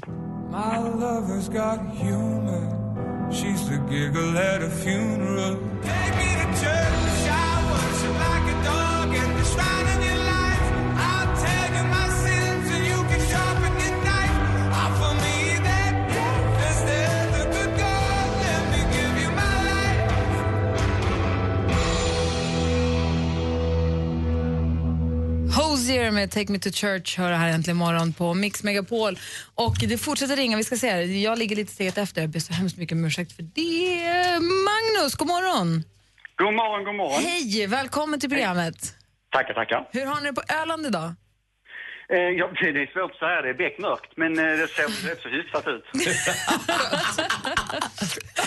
My 0.52 0.76
Hosier 26.12 26.22
med 26.22 26.32
Take 26.32 26.52
Me 26.52 26.60
To 26.60 26.70
Church 26.72 27.18
hör 27.18 27.32
här 27.32 27.50
äntligen 27.50 27.78
morgon 27.78 28.14
på 28.14 28.34
Mix 28.34 28.64
Megapol. 28.64 29.18
Och 29.56 29.76
det 29.90 29.98
fortsätter 29.98 30.36
ringa, 30.36 30.58
vi 30.58 30.64
ska 30.64 30.76
se 30.76 30.90
här. 30.90 31.02
Jag 31.02 31.38
ligger 31.38 31.56
lite 31.56 31.72
steget 31.74 31.98
efter, 31.98 32.22
jag 32.22 32.30
ber 32.30 32.40
så 32.40 32.54
hemskt 32.54 32.78
mycket 32.78 32.96
om 32.96 33.06
ursäkt 33.06 33.32
för 33.32 33.44
det. 33.44 34.40
Magnus, 34.40 35.16
god 35.16 35.28
morgon! 35.28 35.84
God 36.38 36.54
morgon, 36.54 36.86
god 36.86 36.96
morgon. 36.96 37.24
Hej, 37.24 37.68
välkommen 37.68 38.20
till 38.20 38.30
programmet. 38.30 38.96
Tackar, 39.32 39.54
tackar. 39.54 39.88
Hur 39.92 40.06
har 40.06 40.22
ni 40.22 40.28
det 40.28 40.34
på 40.34 40.44
Öland 40.62 40.86
idag? 40.86 41.14
Eh, 42.10 42.18
ja, 42.18 42.48
det 42.62 42.68
är 42.68 42.94
svårt 42.94 43.12
att 43.12 43.18
säga, 43.18 43.42
det 43.42 43.50
är 43.50 43.54
beckmörkt, 43.54 44.12
men 44.18 44.40
eh, 44.40 44.46
det 44.46 44.68
ser 44.68 45.10
rätt 45.10 45.22
så 45.22 45.30
hyfsat 45.30 45.68
ut. 45.68 45.86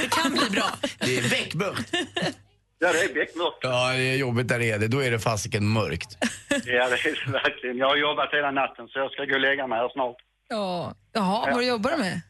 Det 0.00 0.08
kan 0.10 0.32
bli 0.32 0.50
bra. 0.50 0.68
Det 0.98 1.18
är 1.18 1.22
väckmörkt. 1.22 1.94
Ja, 2.84 2.92
det 2.92 3.00
är 3.10 3.14
beckmörkt. 3.14 3.58
Ja, 3.60 3.92
det 3.92 4.02
är 4.12 4.16
jobbigt 4.16 4.48
där 4.48 4.58
det 4.58 4.70
är 4.70 4.78
det. 4.78 4.88
Då 4.88 4.98
är 5.02 5.10
det 5.10 5.18
fasiken 5.18 5.68
mörkt. 5.68 6.10
Ja, 6.50 6.58
det 6.64 7.06
är 7.10 7.26
det 7.26 7.32
verkligen. 7.32 7.76
Jag 7.76 7.88
har 7.88 7.96
jobbat 7.96 8.30
hela 8.32 8.50
natten, 8.50 8.88
så 8.88 8.98
jag 8.98 9.10
ska 9.12 9.24
gå 9.24 9.34
och 9.34 9.40
lägga 9.40 9.66
mig 9.66 9.78
här 9.78 9.88
snart. 9.88 10.16
Ja. 10.48 10.94
Jaha, 11.12 11.54
vad 11.54 11.64
jobbar 11.64 11.90
du 11.90 11.96
med? 11.96 12.20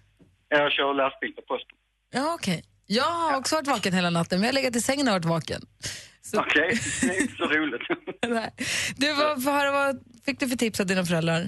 Jag 0.48 0.72
kör 0.72 0.94
lastbil 0.94 1.32
på 1.34 1.42
posten. 1.42 1.76
Ja, 2.12 2.34
okej. 2.34 2.64
Jag 2.86 3.04
har 3.22 3.38
också 3.38 3.54
varit 3.56 3.66
vaken 3.68 3.92
hela 3.92 4.10
natten, 4.10 4.38
men 4.40 4.46
jag 4.46 4.52
har 4.52 4.60
legat 4.60 4.76
i 4.76 4.80
sängen 4.80 5.08
och 5.08 5.14
varit 5.14 5.24
vaken. 5.24 5.60
Okej, 6.36 6.70
det 7.00 7.16
är 7.16 7.20
inte 7.22 7.36
så 7.36 7.46
roligt. 7.46 7.82
Nej. 8.28 8.50
Du, 8.96 9.12
vad, 9.12 9.42
vad, 9.42 9.72
vad 9.72 10.02
fick 10.26 10.40
du 10.40 10.48
för 10.48 10.56
tips 10.56 10.80
av 10.80 10.86
dina 10.86 11.04
föräldrar? 11.04 11.40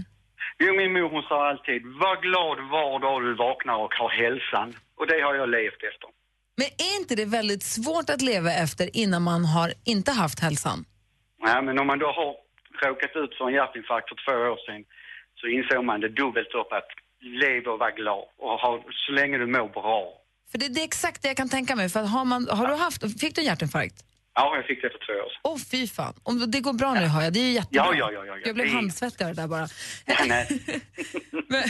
Jo, 0.59 0.75
min 0.81 0.93
mor 0.93 1.09
hon 1.11 1.23
sa 1.23 1.49
alltid, 1.51 1.83
var 1.87 2.17
glad 2.27 2.57
var 2.71 3.01
dag 3.01 3.23
du 3.23 3.35
vaknar 3.35 3.77
och 3.85 3.95
har 3.95 4.09
hälsan. 4.09 4.69
Och 4.99 5.07
det 5.07 5.21
har 5.27 5.35
jag 5.35 5.49
levt 5.49 5.83
efter. 5.91 6.09
Men 6.57 6.67
är 6.67 7.01
inte 7.01 7.15
det 7.15 7.25
väldigt 7.25 7.63
svårt 7.63 8.11
att 8.11 8.23
leva 8.23 8.53
efter 8.53 8.97
innan 8.97 9.23
man 9.23 9.45
har 9.45 9.73
inte 9.85 10.13
haft 10.13 10.41
hälsan? 10.41 10.85
Ja, 11.43 11.63
men 11.63 11.79
om 11.79 11.87
man 11.87 11.99
då 11.99 12.07
har 12.07 12.31
råkat 12.89 13.11
ut 13.23 13.33
för 13.39 13.45
en 13.49 13.55
hjärtinfarkt 13.55 14.09
för 14.09 14.17
två 14.25 14.37
år 14.53 14.59
sedan 14.67 14.85
så 15.41 15.47
insåg 15.47 15.85
man 15.85 16.01
det 16.01 16.09
dubbelt 16.09 16.55
upp 16.61 16.73
att 16.73 16.91
leva 17.43 17.73
och 17.73 17.79
vara 17.79 17.91
glad 17.91 18.25
och 18.39 18.51
ha, 18.65 18.85
så 19.07 19.13
länge 19.13 19.39
du 19.39 19.47
mår 19.47 19.69
bra. 19.69 20.01
För 20.51 20.59
det, 20.59 20.69
det 20.75 20.81
är 20.81 20.85
exakt 20.85 21.23
det 21.23 21.29
jag 21.29 21.37
kan 21.37 21.49
tänka 21.49 21.77
mig. 21.77 21.89
För 21.89 22.03
har, 22.03 22.25
man, 22.25 22.49
har 22.51 22.67
du 22.67 22.75
haft, 22.75 23.21
fick 23.21 23.35
du 23.35 23.41
en 23.41 23.47
hjärtinfarkt? 23.47 24.05
Ja, 24.39 24.57
jag 24.57 24.67
fick 24.67 24.83
det 24.83 24.91
för 24.91 24.99
två 24.99 25.13
år 25.13 25.31
sedan. 25.31 25.41
Åh 25.45 25.59
fy 25.71 25.87
fan. 25.89 26.15
Om 26.23 26.51
det 26.51 26.61
går 26.61 26.73
bra 26.73 26.95
nu 26.95 27.01
hör 27.07 27.23
jag, 27.23 27.33
det 27.33 27.41
är 27.41 27.45
ju 27.45 27.53
jättebra. 27.53 27.85
Ja, 27.85 27.95
ja, 27.95 28.11
ja, 28.13 28.25
ja, 28.27 28.37
ja. 28.37 28.43
Jag 28.45 28.55
blev 28.55 28.67
Det 28.67 28.73
handsvettig 28.73 29.25
av 29.25 29.35
det 29.35 29.43
där 29.43 29.49
bara. 29.49 29.69
Ja, 30.05 30.15
nej. 30.27 30.49
Men, 31.49 31.63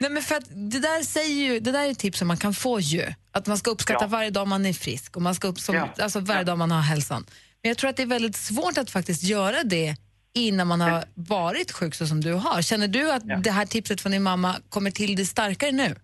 nej 0.00 0.10
men 0.10 0.22
för 0.22 0.34
att 0.34 0.44
det 0.72 0.78
där 0.80 1.02
säger 1.02 1.34
ju, 1.52 1.60
det 1.60 1.72
där 1.72 1.88
är 1.90 1.94
tips 1.94 2.18
som 2.18 2.28
man 2.28 2.36
kan 2.36 2.54
få 2.54 2.80
ju. 2.80 3.04
Att 3.32 3.46
man 3.46 3.58
ska 3.58 3.70
uppskatta 3.70 4.04
Ja. 4.04 4.08
varje 4.08 4.30
dag 4.30 4.48
man 4.48 4.66
är 4.66 4.72
frisk 4.72 5.16
och 5.16 5.22
man 5.22 5.34
ska 5.34 5.48
upp 5.48 5.58
som, 5.60 5.74
Ja. 5.74 5.88
alltså 5.98 6.20
varje 6.20 6.44
dag 6.44 6.58
man 6.58 6.70
har 6.70 6.80
hälsan. 6.80 7.26
Men 7.62 7.68
jag 7.68 7.78
tror 7.78 7.90
att 7.90 7.96
det 7.96 8.02
är 8.02 8.06
väldigt 8.06 8.36
svårt 8.36 8.78
att 8.78 8.90
faktiskt 8.90 9.22
göra 9.22 9.62
det 9.64 9.96
innan 10.34 10.66
man 10.66 10.80
har 10.80 11.04
varit 11.14 11.72
sjuk 11.72 11.94
så 11.94 12.06
som 12.06 12.20
du 12.20 12.32
har. 12.32 12.62
Känner 12.62 12.88
du 12.88 13.12
att 13.12 13.22
det 13.44 13.50
här 13.50 13.66
tipset 13.66 14.00
från 14.00 14.12
din 14.12 14.22
mamma 14.22 14.56
kommer 14.68 14.90
till 14.90 15.16
dig 15.16 15.26
starkare 15.26 15.72
nu? 15.72 15.96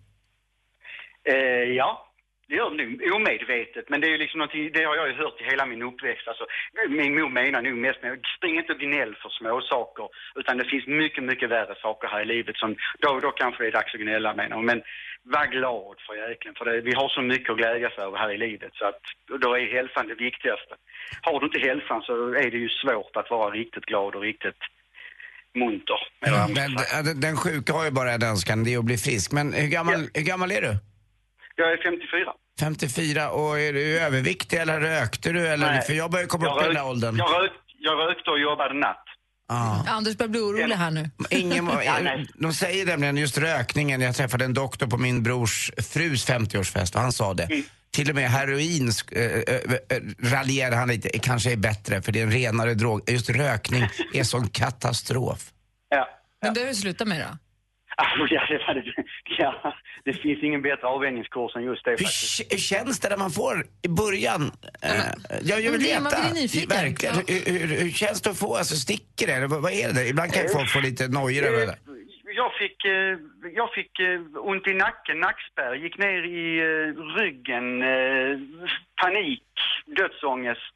Eh, 1.29 1.35
ja, 1.77 2.08
det 2.49 2.55
gör 2.55 2.69
det 2.69 2.83
nog 2.83 3.15
omedvetet. 3.15 3.85
Men 3.89 4.01
det 4.01 4.07
är 4.07 4.13
ju 4.15 4.17
liksom 4.17 4.39
det 4.73 4.83
har 4.83 4.95
jag 4.95 5.07
ju 5.07 5.15
hört 5.23 5.41
i 5.41 5.49
hela 5.51 5.65
min 5.65 5.83
uppväxt. 5.89 6.27
Alltså, 6.27 6.45
min 6.89 7.15
mor 7.15 7.29
menar 7.29 7.61
nog 7.61 7.77
mest 7.77 8.01
med, 8.03 8.19
spring 8.37 8.55
inte 8.57 8.73
och 8.73 8.79
gnäll 8.79 9.15
för 9.21 9.29
små 9.29 9.61
saker 9.61 10.05
utan 10.39 10.57
det 10.57 10.65
finns 10.65 10.87
mycket, 10.87 11.23
mycket 11.23 11.49
värre 11.49 11.75
saker 11.85 12.07
här 12.07 12.21
i 12.21 12.25
livet 12.25 12.55
som, 12.57 12.75
då, 12.99 13.19
då 13.19 13.31
kanske 13.31 13.63
det 13.63 13.69
är 13.69 13.79
dags 13.79 13.93
att 13.93 14.01
gnälla 14.01 14.33
menar 14.33 14.55
hon. 14.55 14.65
Men 14.65 14.81
var 15.23 15.47
glad 15.57 15.95
för 16.05 16.29
jäklen, 16.29 16.53
för 16.57 16.65
det, 16.65 16.81
vi 16.81 16.93
har 16.93 17.09
så 17.09 17.21
mycket 17.21 17.49
att 17.49 17.57
glädjas 17.57 17.97
över 17.97 18.17
här 18.17 18.31
i 18.31 18.37
livet 18.37 18.71
så 18.73 18.85
att 18.85 19.01
då 19.41 19.57
är 19.57 19.75
hälsan 19.77 20.07
det 20.07 20.15
viktigaste. 20.29 20.73
Har 21.21 21.39
du 21.39 21.45
inte 21.45 21.59
hälsan 21.59 22.01
så 22.01 22.13
är 22.33 22.51
det 22.51 22.57
ju 22.57 22.69
svårt 22.69 23.15
att 23.15 23.29
vara 23.29 23.49
riktigt 23.51 23.85
glad 23.85 24.15
och 24.15 24.21
riktigt 24.21 24.61
munter. 25.55 25.99
ska 26.21 26.47
Men 26.47 26.77
säga. 26.77 27.03
den, 27.03 27.19
den 27.19 27.37
sjuka 27.37 27.73
har 27.73 27.85
ju 27.85 27.91
bara 27.91 28.11
en 28.11 28.23
önskan, 28.23 28.63
det 28.63 28.73
är 28.73 28.79
att 28.79 28.85
bli 28.85 28.97
frisk. 28.97 29.31
Men 29.31 29.53
hur 29.53 29.67
gammal, 29.67 30.09
hur 30.13 30.25
gammal 30.31 30.51
är 30.51 30.61
du? 30.61 30.88
Jag 31.59 31.73
är 31.73 31.77
54. 31.77 32.33
54 32.59 33.29
och 33.29 33.59
är 33.59 33.73
du 33.73 33.99
överviktig 33.99 34.57
eller 34.57 34.79
rökte 34.79 35.31
du? 35.31 35.47
Eller, 35.47 35.67
Nej. 35.67 35.81
för 35.81 35.93
jag 35.93 36.11
börjar 36.11 36.27
komma 36.27 36.45
Jag 36.45 36.55
upp 36.57 36.61
i 36.61 36.65
den 36.65 36.75
där 36.75 36.87
åldern. 36.87 37.17
Jag, 37.17 37.43
rök, 37.43 37.51
jag 37.79 37.99
rökte 37.99 38.29
och 38.31 38.39
jobbade 38.39 38.73
natt. 38.73 39.03
Ja. 39.47 39.85
Anders 39.87 40.17
börjar 40.17 40.29
bli 40.29 40.39
orolig 40.39 40.75
här 40.75 40.91
nu. 40.91 41.09
Ingen, 41.29 41.69
Ja, 41.85 41.97
nej. 42.03 42.27
de 42.35 42.53
säger 42.53 42.85
nämligen 42.85 43.17
just 43.17 43.37
rökningen, 43.37 44.01
jag 44.01 44.15
träffade 44.15 44.45
en 44.45 44.53
doktor 44.53 44.87
på 44.87 44.97
min 44.97 45.23
brors 45.23 45.71
frus 45.77 46.29
50-årsfest 46.29 46.95
och 46.95 47.01
han 47.01 47.11
sa 47.11 47.33
det. 47.33 47.43
Mm. 47.43 47.63
Till 47.91 48.09
och 48.09 48.15
med 48.15 48.29
heroin 48.29 48.91
äh, 49.11 49.23
äh, 49.23 49.41
raljerade 50.23 50.75
han 50.75 50.87
lite, 50.87 51.19
kanske 51.19 51.51
är 51.51 51.57
bättre 51.57 52.01
för 52.01 52.11
det 52.11 52.19
är 52.19 52.23
en 52.23 52.31
renare 52.31 52.73
drog. 52.73 53.09
Just 53.09 53.29
rökning 53.29 53.83
är 54.13 54.23
sån 54.23 54.49
katastrof. 54.49 55.51
Ja. 55.89 56.07
Men 56.41 56.53
det 56.53 56.59
har 56.59 56.67
du 56.67 56.75
slutat 56.75 57.07
med 57.07 57.19
då? 57.19 57.37
Alltså, 57.95 58.35
ja, 58.35 58.41
det, 58.49 58.57
var, 58.67 58.73
det 58.73 59.03
Ja, 59.41 59.73
det 60.05 60.13
finns 60.13 60.43
ingen 60.43 60.61
bättre 60.61 60.87
avvänjningskurs 60.87 61.55
än 61.55 61.63
just 61.63 61.85
det 61.85 61.91
Hur, 61.91 61.97
faktiskt. 61.97 62.51
k- 62.51 62.57
känns 62.57 62.99
det 62.99 63.09
när 63.09 63.17
man 63.17 63.31
får 63.31 63.55
i 63.81 63.87
början? 63.87 64.51
Eh, 64.81 64.89
jag, 65.41 65.61
jag 65.61 65.71
vill 65.71 65.83
det 65.83 65.91
är- 65.91 66.01
man 66.01 66.11
veta. 66.11 66.21
blir 66.31 66.41
nyfiken. 66.41 66.69
Verkligen. 66.69 67.15
Hur, 67.15 67.59
hur, 67.59 67.67
hur 67.83 67.91
känns 67.91 68.21
det 68.21 68.29
att 68.29 68.39
få? 68.39 68.55
Alltså, 68.55 68.75
sticker 68.75 69.27
det? 69.27 69.33
Eller 69.33 69.47
vad, 69.47 69.61
vad 69.61 69.71
är 69.71 69.93
det? 69.93 70.07
Ibland 70.07 70.33
kan 70.33 70.43
ju 70.43 70.49
folk 70.49 70.69
få 70.69 70.79
lite 70.79 71.07
nojor 71.07 71.43
över 71.45 71.59
det 71.59 71.65
där. 71.65 71.77
Jag 72.41 72.51
fick, 72.61 72.85
eh, 72.85 73.17
jag 73.55 73.73
fick 73.73 73.99
eh, 73.99 74.19
ont 74.51 74.67
i 74.67 74.73
nacken, 74.73 75.19
nackspärr, 75.19 75.75
gick 75.75 75.97
ner 75.97 76.21
i 76.41 76.59
eh, 76.59 77.03
ryggen, 77.19 77.67
eh, 77.81 78.39
panik, 79.01 79.43
dödsångest. 79.99 80.75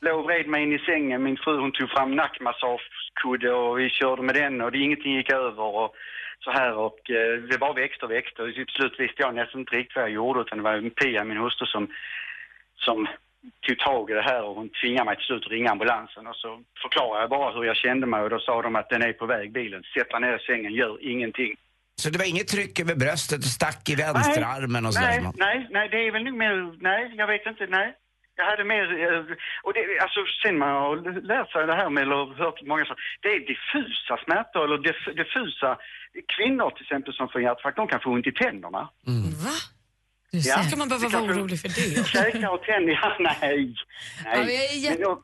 Låg 0.00 0.18
och 0.18 0.24
vred 0.24 0.46
mig 0.48 0.62
in 0.62 0.72
i 0.72 0.78
sängen. 0.78 1.22
Min 1.22 1.36
fru 1.36 1.60
hon 1.60 1.72
tog 1.72 1.90
fram 1.90 2.16
nackmassagekudde 2.16 3.52
och 3.52 3.78
vi 3.78 3.90
körde 3.90 4.22
med 4.22 4.34
den 4.34 4.60
och 4.60 4.72
det, 4.72 4.78
ingenting 4.78 5.14
gick 5.16 5.32
över 5.32 5.62
och 5.62 5.94
så 6.44 6.50
här 6.50 6.72
och 6.74 7.10
eh, 7.10 7.42
det 7.50 7.58
bara 7.58 7.72
växte 7.72 8.04
och 8.04 8.10
växte 8.10 8.42
och 8.42 8.54
till 8.54 8.66
slut 8.66 9.00
visste 9.00 9.22
jag 9.22 9.34
nästan 9.34 9.60
inte 9.60 9.76
riktigt 9.76 9.96
vad 9.96 10.04
jag 10.04 10.10
gjorde 10.10 10.40
utan 10.40 10.58
det 10.58 10.64
var 10.64 10.90
Pia, 10.90 11.24
min 11.24 11.36
hustru, 11.36 11.66
som, 11.66 11.88
som 12.76 13.08
tog 13.66 13.78
tag 13.78 14.10
i 14.10 14.14
det 14.14 14.22
här 14.22 14.42
och 14.42 14.54
hon 14.54 14.68
tvingade 14.68 15.04
mig 15.04 15.16
till 15.16 15.24
slut 15.24 15.46
att 15.46 15.52
ringa 15.52 15.70
ambulansen 15.70 16.26
och 16.26 16.36
så 16.36 16.62
förklarade 16.82 17.20
jag 17.22 17.30
bara 17.30 17.52
hur 17.52 17.64
jag 17.64 17.76
kände 17.76 18.06
mig 18.06 18.20
och 18.22 18.30
då 18.30 18.38
sa 18.38 18.62
de 18.62 18.76
att 18.76 18.90
den 18.90 19.02
är 19.02 19.12
på 19.12 19.26
väg 19.26 19.52
bilen. 19.52 19.82
Sätt 19.82 20.10
dig 20.10 20.20
ner 20.20 20.36
i 20.36 20.46
sängen, 20.46 20.72
gör 20.72 21.04
ingenting. 21.12 21.54
Så 22.02 22.10
det 22.10 22.18
var 22.18 22.28
inget 22.28 22.48
tryck 22.48 22.80
över 22.80 22.94
bröstet 22.94 23.38
och 23.38 23.54
stack 23.58 23.88
i 23.88 23.94
vänsterarmen 23.94 24.86
och 24.86 24.94
sådär? 24.94 25.20
nej, 25.20 25.32
nej, 25.36 25.66
nej, 25.70 25.88
det 25.88 26.06
är 26.06 26.12
väl 26.12 26.24
nog 26.24 26.36
mer, 26.36 26.76
nej, 26.80 27.14
jag 27.16 27.26
vet 27.26 27.46
inte, 27.46 27.66
nej. 27.66 27.94
Jag 28.40 28.46
hade 28.52 28.64
mer, 28.74 28.84
eh, 29.04 29.22
och 29.64 29.72
det, 29.74 29.82
alltså 30.04 30.20
sen 30.42 30.58
man 30.58 30.68
har 30.68 30.96
lärt 31.32 31.50
sig 31.52 31.66
det 31.66 31.74
här 31.82 31.90
med, 31.90 32.02
eller 32.02 32.34
hört 32.44 32.62
många 32.62 32.84
så, 32.84 32.94
det 33.22 33.28
är 33.36 33.40
diffusa 33.52 34.14
smärtor, 34.24 34.64
eller 34.64 34.78
diff, 34.78 35.02
diffusa, 35.22 35.70
kvinnor 36.36 36.70
till 36.70 36.82
exempel 36.86 37.14
som 37.14 37.28
får 37.28 37.40
hjärtinfarkt, 37.42 37.76
de 37.76 37.88
kan 37.88 38.00
få 38.00 38.10
ont 38.10 38.26
i 38.26 38.32
tänderna. 38.32 38.82
Va? 39.44 39.54
Ja. 40.30 40.56
Ska 40.62 40.76
man 40.76 40.88
behöva 40.88 41.08
vara 41.08 41.22
få- 41.34 41.40
orolig 41.40 41.60
för 41.60 41.68
det? 41.68 42.06
Käkar 42.14 42.50
och 42.54 42.62
tänder, 42.62 42.92
ja, 43.02 43.16
nej. 43.18 43.74
nej. 44.24 44.84
Ja, 44.84 45.08
men, 45.08 45.16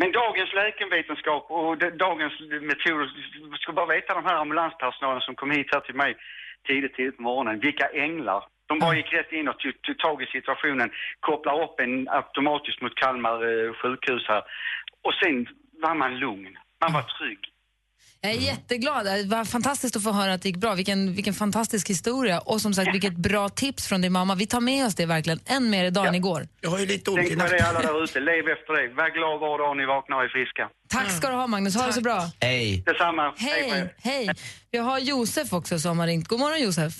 men 0.00 0.12
dagens 0.12 0.52
läkenvetenskap 0.54 1.46
och 1.50 1.78
de, 1.78 1.90
dagens 1.90 2.32
metoder, 2.70 3.06
ska 3.60 3.72
bara 3.72 3.86
veta 3.86 4.14
de 4.14 4.24
här 4.24 4.34
ambulanspersonalen 4.34 5.20
som 5.20 5.34
kom 5.34 5.50
hit 5.50 5.66
här 5.72 5.80
till 5.80 5.94
mig 5.94 6.16
tidigt, 6.66 6.94
tidigt 6.96 7.16
på 7.16 7.22
morgonen, 7.22 7.60
vilka 7.60 7.86
änglar. 7.88 8.44
De 8.68 8.78
bara 8.78 8.96
gick 8.96 9.12
rätt 9.12 9.32
in 9.32 9.48
och 9.48 9.58
tog, 9.58 9.82
tog 9.82 9.98
tag 9.98 10.22
i 10.22 10.26
situationen, 10.26 10.90
kopplar 11.20 11.62
upp 11.64 11.80
en 11.80 12.08
automatiskt 12.08 12.80
mot 12.82 12.94
Kalmar 12.94 13.38
eh, 13.50 13.72
sjukhus 13.80 14.24
här. 14.28 14.42
Och 15.06 15.14
sen 15.14 15.36
var 15.82 15.94
man 15.94 16.18
lugn, 16.18 16.58
man 16.82 16.92
var 16.92 17.02
trygg. 17.02 17.42
Jag 18.24 18.32
är 18.32 18.36
jätteglad. 18.36 19.06
Det 19.06 19.26
var 19.26 19.44
fantastiskt 19.44 19.96
att 19.96 20.02
få 20.02 20.12
höra 20.12 20.32
att 20.32 20.42
det 20.42 20.48
gick 20.48 20.56
bra. 20.56 20.74
Vilken, 20.74 21.14
vilken 21.14 21.34
fantastisk 21.34 21.90
historia. 21.90 22.38
Och 22.38 22.60
som 22.60 22.74
sagt, 22.74 22.94
vilket 22.94 23.16
bra 23.16 23.48
tips 23.48 23.88
från 23.88 24.00
din 24.00 24.12
mamma. 24.12 24.34
Vi 24.34 24.46
tar 24.46 24.60
med 24.60 24.86
oss 24.86 24.94
det 24.94 25.06
verkligen. 25.06 25.40
Än 25.46 25.70
mer 25.70 25.84
idag 25.84 26.06
än 26.06 26.14
igår. 26.14 26.48
Jag 26.60 26.70
har 26.70 26.78
ju 26.78 26.86
lite 26.86 27.10
ont 27.10 27.20
Tänk 27.20 27.32
i 27.32 27.36
på 27.36 27.46
det 27.46 27.68
alla 27.68 27.80
där 27.80 28.04
ute, 28.04 28.20
lev 28.20 28.48
efter 28.48 28.72
det. 28.72 28.94
Var 28.94 29.10
glad 29.10 29.40
var 29.40 29.58
dag 29.58 29.76
ni 29.76 29.86
vaknar 29.86 30.16
och 30.16 30.24
är 30.24 30.28
friska. 30.28 30.68
Tack 30.88 31.10
ska 31.10 31.28
du 31.28 31.34
ha, 31.34 31.46
Magnus. 31.46 31.76
Ha 31.76 31.86
det 31.86 31.92
så 31.92 32.00
bra. 32.00 32.20
Hej. 32.40 32.82
Detsamma. 32.86 33.34
Hej, 33.36 33.70
er. 33.70 33.94
hej. 33.98 34.28
Vi 34.70 34.78
har 34.78 34.98
Josef 34.98 35.52
också 35.52 35.78
som 35.78 35.98
har 35.98 36.06
ringt. 36.06 36.28
God 36.28 36.40
morgon, 36.40 36.60
Josef. 36.60 36.94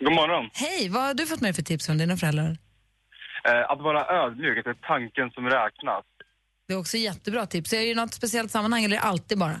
God 0.00 0.12
morgon. 0.12 0.50
Hej, 0.54 0.88
vad 0.88 1.02
har 1.02 1.14
du 1.14 1.26
fått 1.26 1.40
med 1.40 1.54
för 1.56 1.62
tips 1.62 1.86
från 1.86 1.98
dina 1.98 2.16
föräldrar? 2.16 2.56
Eh, 3.48 3.70
att 3.70 3.80
vara 3.80 4.06
ödmjuk, 4.22 4.58
att 4.58 4.64
det 4.64 4.70
är 4.70 4.86
tanken 4.94 5.30
som 5.30 5.44
räknas. 5.50 6.04
Det 6.68 6.74
är 6.74 6.78
också 6.78 6.96
jättebra 6.96 7.46
tips. 7.46 7.72
Är 7.72 7.78
det 7.78 7.86
i 7.86 7.94
något 7.94 8.14
speciellt 8.14 8.50
sammanhang 8.50 8.84
eller 8.84 8.96
är 8.96 9.00
det 9.00 9.06
alltid 9.06 9.38
bara? 9.38 9.58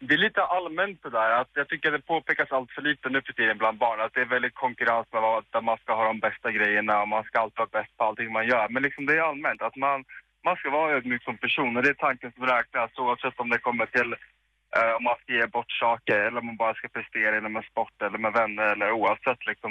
Det 0.00 0.14
är 0.14 0.18
lite 0.18 0.42
allmänt 0.42 1.02
det 1.02 1.10
där. 1.10 1.30
Att 1.40 1.50
jag 1.54 1.68
tycker 1.68 1.90
det 1.90 2.00
påpekas 2.00 2.52
allt 2.52 2.70
för 2.72 2.82
lite 2.82 3.08
nu 3.08 3.22
för 3.26 3.32
tiden 3.32 3.58
bland 3.58 3.78
barn. 3.78 4.00
Att 4.00 4.14
det 4.14 4.20
är 4.20 4.34
väldigt 4.36 4.54
konkurrens 4.54 5.06
med 5.12 5.22
där 5.52 5.60
man 5.60 5.78
ska 5.78 5.94
ha 5.94 6.04
de 6.04 6.20
bästa 6.20 6.50
grejerna 6.50 7.02
och 7.02 7.08
man 7.08 7.24
ska 7.24 7.40
alltid 7.40 7.58
vara 7.58 7.78
bäst 7.78 7.96
på 7.96 8.04
allting 8.04 8.32
man 8.32 8.48
gör. 8.48 8.68
Men 8.68 8.82
liksom 8.82 9.06
det 9.06 9.14
är 9.16 9.28
allmänt 9.30 9.62
att 9.62 9.76
man, 9.76 10.04
man 10.44 10.56
ska 10.56 10.70
vara 10.70 10.92
ödmjuk 10.96 11.22
som 11.24 11.38
person 11.38 11.76
och 11.76 11.82
det 11.82 11.90
är 11.90 12.04
tanken 12.06 12.32
som 12.32 12.46
räknas 12.46 12.98
oavsett 12.98 13.40
om 13.40 13.50
det 13.50 13.58
kommer 13.58 13.86
till 13.86 14.14
eh, 14.76 14.92
om 14.98 15.04
man 15.08 15.16
ska 15.20 15.32
ge 15.38 15.46
bort 15.56 15.72
saker 15.84 16.16
eller 16.26 16.38
om 16.42 16.46
man 16.46 16.56
bara 16.56 16.74
ska 16.74 16.88
prestera 16.88 17.38
inom 17.38 17.56
en 17.56 17.66
sport 17.72 17.96
eller 18.06 18.18
med 18.18 18.32
vänner 18.40 18.66
eller 18.72 18.88
oavsett 19.00 19.42
liksom. 19.50 19.70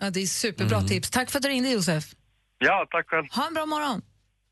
Ja, 0.00 0.10
det 0.10 0.20
är 0.22 0.26
superbra 0.26 0.80
tips. 0.80 1.10
Tack 1.10 1.30
för 1.30 1.38
att 1.38 1.42
du 1.42 1.48
ringde, 1.48 1.70
Josef. 1.70 2.04
Ja, 2.58 2.86
tack 2.90 3.06
själv. 3.08 3.26
Ha 3.30 3.46
en 3.46 3.54
bra 3.54 3.66
morgon. 3.66 4.02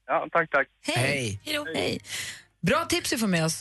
Ja, 0.06 0.28
tack, 0.32 0.50
tack. 0.50 0.68
Hej. 0.86 1.40
Hej. 1.74 2.00
Bra 2.60 2.84
tips 2.84 3.12
vi 3.12 3.18
får 3.18 3.26
med 3.26 3.44
oss. 3.44 3.60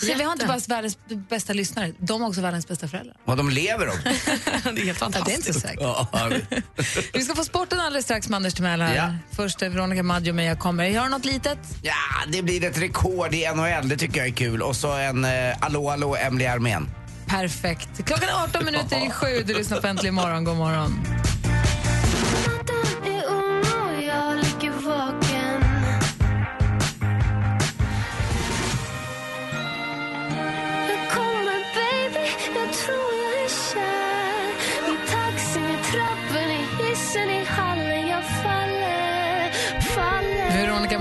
Så 0.00 0.06
vi 0.14 0.22
har 0.22 0.32
inte 0.32 0.46
bara 0.46 0.58
världens 0.68 0.98
bästa 1.28 1.52
lyssnare, 1.52 1.92
de 1.98 2.20
har 2.22 2.28
också 2.28 2.40
världens 2.40 2.68
bästa 2.68 2.88
föräldrar. 2.88 3.16
Och 3.24 3.36
de 3.36 3.50
lever 3.50 3.88
också. 3.88 4.00
det 4.04 4.10
är 4.10 4.14
helt 4.14 4.64
Ja, 4.64 4.70
det 4.72 4.90
är 4.90 4.94
fantastiskt. 4.94 5.46
inte 5.48 5.60
säkert. 5.60 5.80
Ja, 5.80 6.08
Vi 7.12 7.22
ska 7.22 7.34
få 7.34 7.44
sporten 7.44 7.80
alldeles 7.80 8.04
strax 8.04 8.28
med 8.28 8.36
Anders 8.36 8.54
Timell 8.54 8.80
här. 8.80 8.96
Ja. 8.96 9.14
Först 9.36 9.62
är 9.62 9.68
Veronica 9.68 10.02
Maggio 10.02 10.32
med 10.32 10.50
Jag 10.50 10.58
kommer. 10.58 10.98
Har 10.98 11.08
något 11.08 11.24
litet? 11.24 11.58
Ja, 11.82 11.94
det 12.28 12.42
blir 12.42 12.64
ett 12.64 12.78
rekord 12.82 13.34
i 13.34 13.46
NHL, 13.54 13.88
det 13.88 13.96
tycker 13.96 14.18
jag 14.18 14.26
är 14.28 14.32
kul. 14.32 14.62
Och 14.62 14.76
så 14.76 14.92
en 14.92 15.24
eh, 15.24 15.30
Allå, 15.60 15.90
allå, 15.90 16.16
Emily 16.16 16.46
Armén. 16.46 16.90
Perfekt. 17.26 17.88
Klockan 18.06 18.28
är 18.28 18.44
18 18.44 18.64
minuter 18.64 19.06
i 19.06 19.10
sju. 19.12 19.42
Du 19.46 19.54
lyssnar 19.54 19.80
på 19.80 19.86
Äntligen 19.86 20.14
morgon. 20.14 20.44
God 20.44 20.56
morgon. 20.56 21.00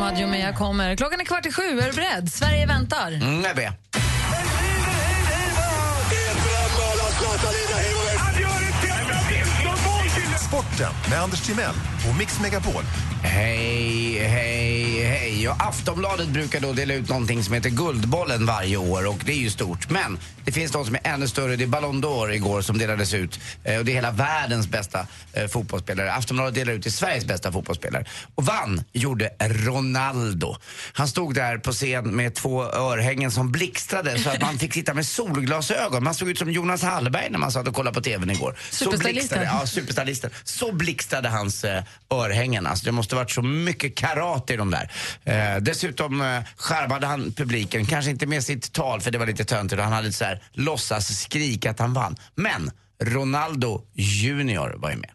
Maggio 0.10 0.28
med 0.28 0.40
Jag 0.40 0.56
kommer. 0.56 0.96
Klockan 0.96 1.20
är 1.20 1.26
kvart 1.26 1.46
i 1.46 1.52
sju. 1.52 1.62
Är 1.62 1.88
du 1.88 1.94
beredd? 1.94 2.32
Sverige 2.32 2.66
väntar. 2.66 3.12
Mm, 3.12 3.44
jag 3.44 3.56
vet. 3.56 3.74
Sporten 10.48 10.92
med 11.10 11.22
Anders 11.22 11.42
Timell 11.42 11.76
och 12.10 12.18
Mix 12.18 12.40
Megapol. 12.42 12.84
Hej, 13.24 14.20
hej, 14.28 15.04
hej. 15.04 15.44
Ja, 15.44 15.56
Aftonbladet 15.60 16.28
brukar 16.28 16.60
då 16.60 16.74
dela 16.74 16.94
ut 16.94 17.10
någonting 17.10 17.44
som 17.44 17.54
heter 17.54 17.70
Guldbollen 17.70 18.46
varje 18.46 18.78
år 18.78 19.08
och 19.08 19.20
det 19.26 19.32
är 19.32 19.38
ju 19.38 19.50
stort. 19.50 19.90
Men 19.90 20.20
det 20.46 20.52
finns 20.52 20.74
något 20.74 20.86
som 20.86 20.96
är 20.96 21.02
ännu 21.04 21.28
större. 21.28 21.56
Det 21.56 21.64
är 21.64 21.68
Ballon 21.68 22.04
d'Or 22.04 22.32
igår 22.32 22.62
som 22.62 22.78
delades 22.78 23.14
ut. 23.14 23.40
Eh, 23.64 23.78
och 23.78 23.86
det 23.86 23.92
är 23.92 23.94
hela 23.94 24.12
världens 24.12 24.68
bästa 24.68 25.08
eh, 25.34 25.48
fotbollsspelare. 25.48 26.14
Aftonbladet 26.14 26.56
delar 26.56 26.74
ut 26.74 26.84
till 26.84 26.94
Sveriges 26.94 27.26
bästa 27.26 27.52
fotbollsspelare. 27.52 28.06
Och 28.36 28.46
vann 28.46 28.84
gjorde 28.94 29.30
Ronaldo. 29.40 30.56
Han 30.94 31.08
stod 31.08 31.36
där 31.36 31.58
på 31.58 31.72
scen 31.72 32.16
med 32.16 32.36
två 32.36 32.64
örhängen 32.64 33.32
som 33.32 33.52
blixtrade 33.52 34.20
så 34.20 34.30
att 34.30 34.42
man 34.42 34.60
fick 34.60 34.74
sitta 34.74 34.94
med 34.94 35.06
solglasögon. 35.06 36.04
Man 36.04 36.14
såg 36.16 36.30
ut 36.30 36.38
som 36.38 36.52
Jonas 36.52 36.84
Hallberg 36.84 37.30
när 37.30 37.40
man 37.40 37.52
satt 37.52 37.68
och 37.68 37.76
kollade 37.76 37.96
på 37.96 38.02
TVn 38.02 38.30
igår. 38.30 38.56
Så 38.72 38.76
Superstylisten. 38.76 39.14
blixtrade, 39.14 39.46
ja, 39.46 39.68
superstylisten. 39.68 40.32
Så 40.44 40.72
blixtrade 40.72 41.30
hans 41.30 41.64
eh, 41.64 41.84
örhängen. 42.12 42.68
Alltså, 42.68 42.86
det 42.86 42.92
måste 42.92 43.09
måste 43.10 43.16
varit 43.16 43.32
så 43.32 43.42
mycket 43.42 43.96
karate 43.96 44.54
i 44.54 44.58
de 44.58 44.72
där. 44.72 44.92
Eh, 45.24 45.62
dessutom 45.62 46.22
eh, 46.22 46.42
skärmade 46.58 47.08
han 47.08 47.34
publiken, 47.34 47.86
kanske 47.86 48.12
inte 48.12 48.28
med 48.28 48.44
sitt 48.44 48.74
tal 48.74 49.02
för 49.02 49.12
det 49.12 49.18
var 49.18 49.26
lite 49.26 49.46
töntigt. 49.46 49.80
och 49.80 49.84
Han 49.84 49.94
hade 49.94 50.12
så 50.14 50.26
här 50.26 50.42
låtsas 50.54 51.08
skrik 51.08 51.66
att 51.66 51.80
han 51.80 51.94
vann. 51.94 52.16
Men 52.36 52.72
Ronaldo 53.04 53.82
Junior 53.94 54.76
var 54.78 54.90
ju 54.90 54.96
med. 54.96 55.12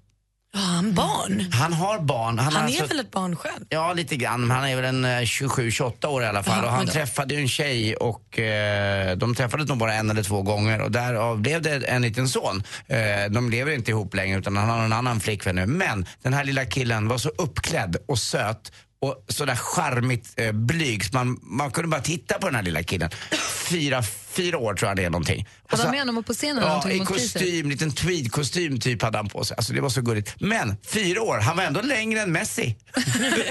Ja, 0.55 0.61
han 0.61 0.95
barn. 0.95 1.53
Han 1.53 1.73
har 1.73 1.99
barn. 1.99 2.39
Han, 2.39 2.53
har 2.53 2.63
är 2.63 2.67
alltså- 2.67 2.87
väl 2.87 3.01
ett 3.01 3.11
barn 3.11 3.37
själv? 3.37 3.65
Ja, 3.69 3.93
lite 3.93 4.17
grann. 4.17 4.51
Han 4.51 4.65
är 4.69 4.77
väl 4.77 4.85
en 4.85 5.05
eh, 5.05 5.09
27-28 5.21 6.07
år 6.07 6.23
i 6.23 6.27
alla 6.27 6.43
fall. 6.43 6.57
Jaha, 6.59 6.67
och 6.67 6.73
han 6.73 6.87
träffade 6.87 7.35
ju 7.35 7.41
en 7.41 7.49
tjej 7.49 7.97
och 7.97 8.39
eh, 8.39 9.17
de 9.17 9.35
träffades 9.35 9.69
nog 9.69 9.79
bara 9.79 9.95
en 9.95 10.11
eller 10.11 10.23
två 10.23 10.43
gånger 10.43 10.81
och 10.81 10.91
därav 10.91 11.41
blev 11.41 11.63
det 11.63 11.71
en 11.77 12.03
liten 12.03 12.29
son. 12.29 12.63
Eh, 12.87 13.31
de 13.31 13.51
lever 13.51 13.73
inte 13.73 13.91
ihop 13.91 14.15
längre 14.15 14.39
utan 14.39 14.57
han 14.57 14.69
har 14.69 14.85
en 14.85 14.93
annan 14.93 15.21
flickvän 15.21 15.55
nu. 15.57 15.67
Men 15.67 16.07
den 16.23 16.33
här 16.33 16.45
lilla 16.45 16.65
killen 16.65 17.09
var 17.09 17.19
så 17.19 17.29
uppklädd 17.29 17.97
och 18.09 18.19
söt 18.19 18.73
och 19.01 19.25
sådär 19.29 19.57
charmigt 19.57 20.35
eh, 20.37 20.53
blyg 20.53 21.03
man, 21.13 21.39
man 21.43 21.71
kunde 21.71 21.89
bara 21.89 22.01
titta 22.01 22.39
på 22.39 22.47
den 22.47 22.55
här 22.55 22.63
lilla 22.63 22.83
killen. 22.83 23.11
Fyra, 23.69 24.03
fyra 24.29 24.59
år 24.59 24.75
tror 24.75 24.91
jag 24.91 24.97
det 24.97 25.05
är 25.05 25.11
någonting. 25.11 25.47
Hade 25.69 25.83
han 25.83 25.91
med 25.91 26.01
honom 26.01 26.25
på 26.25 26.33
scenen? 26.33 26.63
Ja, 26.63 26.91
i 26.91 26.99
kostym, 26.99 27.71
liten 27.71 27.93
tweedkostym 27.93 28.81
typ 28.81 29.03
hade 29.03 29.19
han 29.19 29.29
på 29.29 29.45
sig. 29.45 29.57
Alltså 29.57 29.73
det 29.73 29.81
var 29.81 29.89
så 29.89 30.01
gulligt. 30.01 30.35
Men 30.41 30.77
fyra 30.87 31.23
år, 31.23 31.39
han 31.39 31.57
var 31.57 31.65
ändå 31.65 31.81
längre 31.81 32.21
än 32.21 32.33
Messi. 32.33 32.77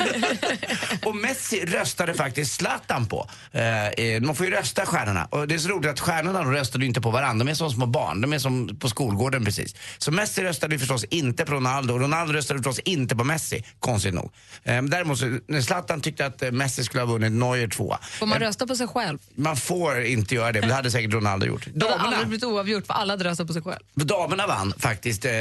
och 1.05 1.15
Messi 1.15 1.65
röstade 1.65 2.13
faktiskt 2.13 2.55
Zlatan 2.55 3.05
på. 3.05 3.29
Eh, 3.51 3.87
eh, 3.87 4.21
man 4.21 4.35
får 4.35 4.45
ju 4.45 4.51
rösta 4.51 4.85
stjärnorna. 4.85 5.25
Och 5.25 5.47
det 5.47 5.55
är 5.55 5.59
så 5.59 5.69
roligt 5.69 5.89
att 5.89 5.99
stjärnorna 5.99 6.39
de 6.43 6.51
röstade 6.51 6.85
inte 6.85 7.01
på 7.01 7.11
varandra. 7.11 7.45
De 7.45 7.51
är 7.51 7.55
som 7.55 7.71
små 7.71 7.85
barn. 7.85 8.21
De 8.21 8.33
är 8.33 8.39
som 8.39 8.79
på 8.79 8.89
skolgården 8.89 9.45
precis. 9.45 9.75
Så 9.97 10.11
Messi 10.11 10.43
röstade 10.43 10.79
förstås 10.79 11.03
inte 11.03 11.45
på 11.45 11.53
Ronaldo. 11.53 11.93
Och 11.93 11.99
Ronaldo 11.99 12.33
röstade 12.33 12.59
förstås 12.59 12.79
inte 12.79 13.15
på 13.15 13.23
Messi, 13.23 13.63
konstigt 13.79 14.13
nog. 14.13 14.31
Eh, 14.63 14.81
däremot 14.83 15.19
så, 15.19 15.39
när 15.47 15.61
Zlatan 15.61 16.01
tyckte 16.01 16.25
att 16.25 16.43
eh, 16.43 16.51
Messi 16.51 16.83
skulle 16.83 17.01
ha 17.01 17.07
vunnit 17.07 17.31
Neuer 17.31 17.67
tvåa. 17.67 17.99
Får 18.01 18.25
man 18.25 18.39
rösta 18.39 18.67
på 18.67 18.75
sig 18.75 18.87
själv? 18.87 19.19
Man 19.35 19.57
får 19.57 20.01
inte 20.03 20.35
göra 20.35 20.51
det, 20.51 20.59
men 20.59 20.69
det 20.69 20.75
hade 20.75 20.91
säkert 20.91 21.13
Ronaldo 21.13 21.45
gjort. 21.45 21.65
Hade 21.65 22.02
Damerna, 22.03 22.17
aldrig 22.17 22.27
blivit 22.39 22.43
oavgjort 22.43 22.87
för 22.87 22.93
alla 22.93 23.13
hade 23.13 23.23
röstat 23.23 23.47
på 23.47 23.53
sig 23.53 23.61
själv. 23.61 23.79
damerna 23.93 24.47
vann 24.47 24.73
faktiskt, 24.79 25.25
eh, 25.25 25.31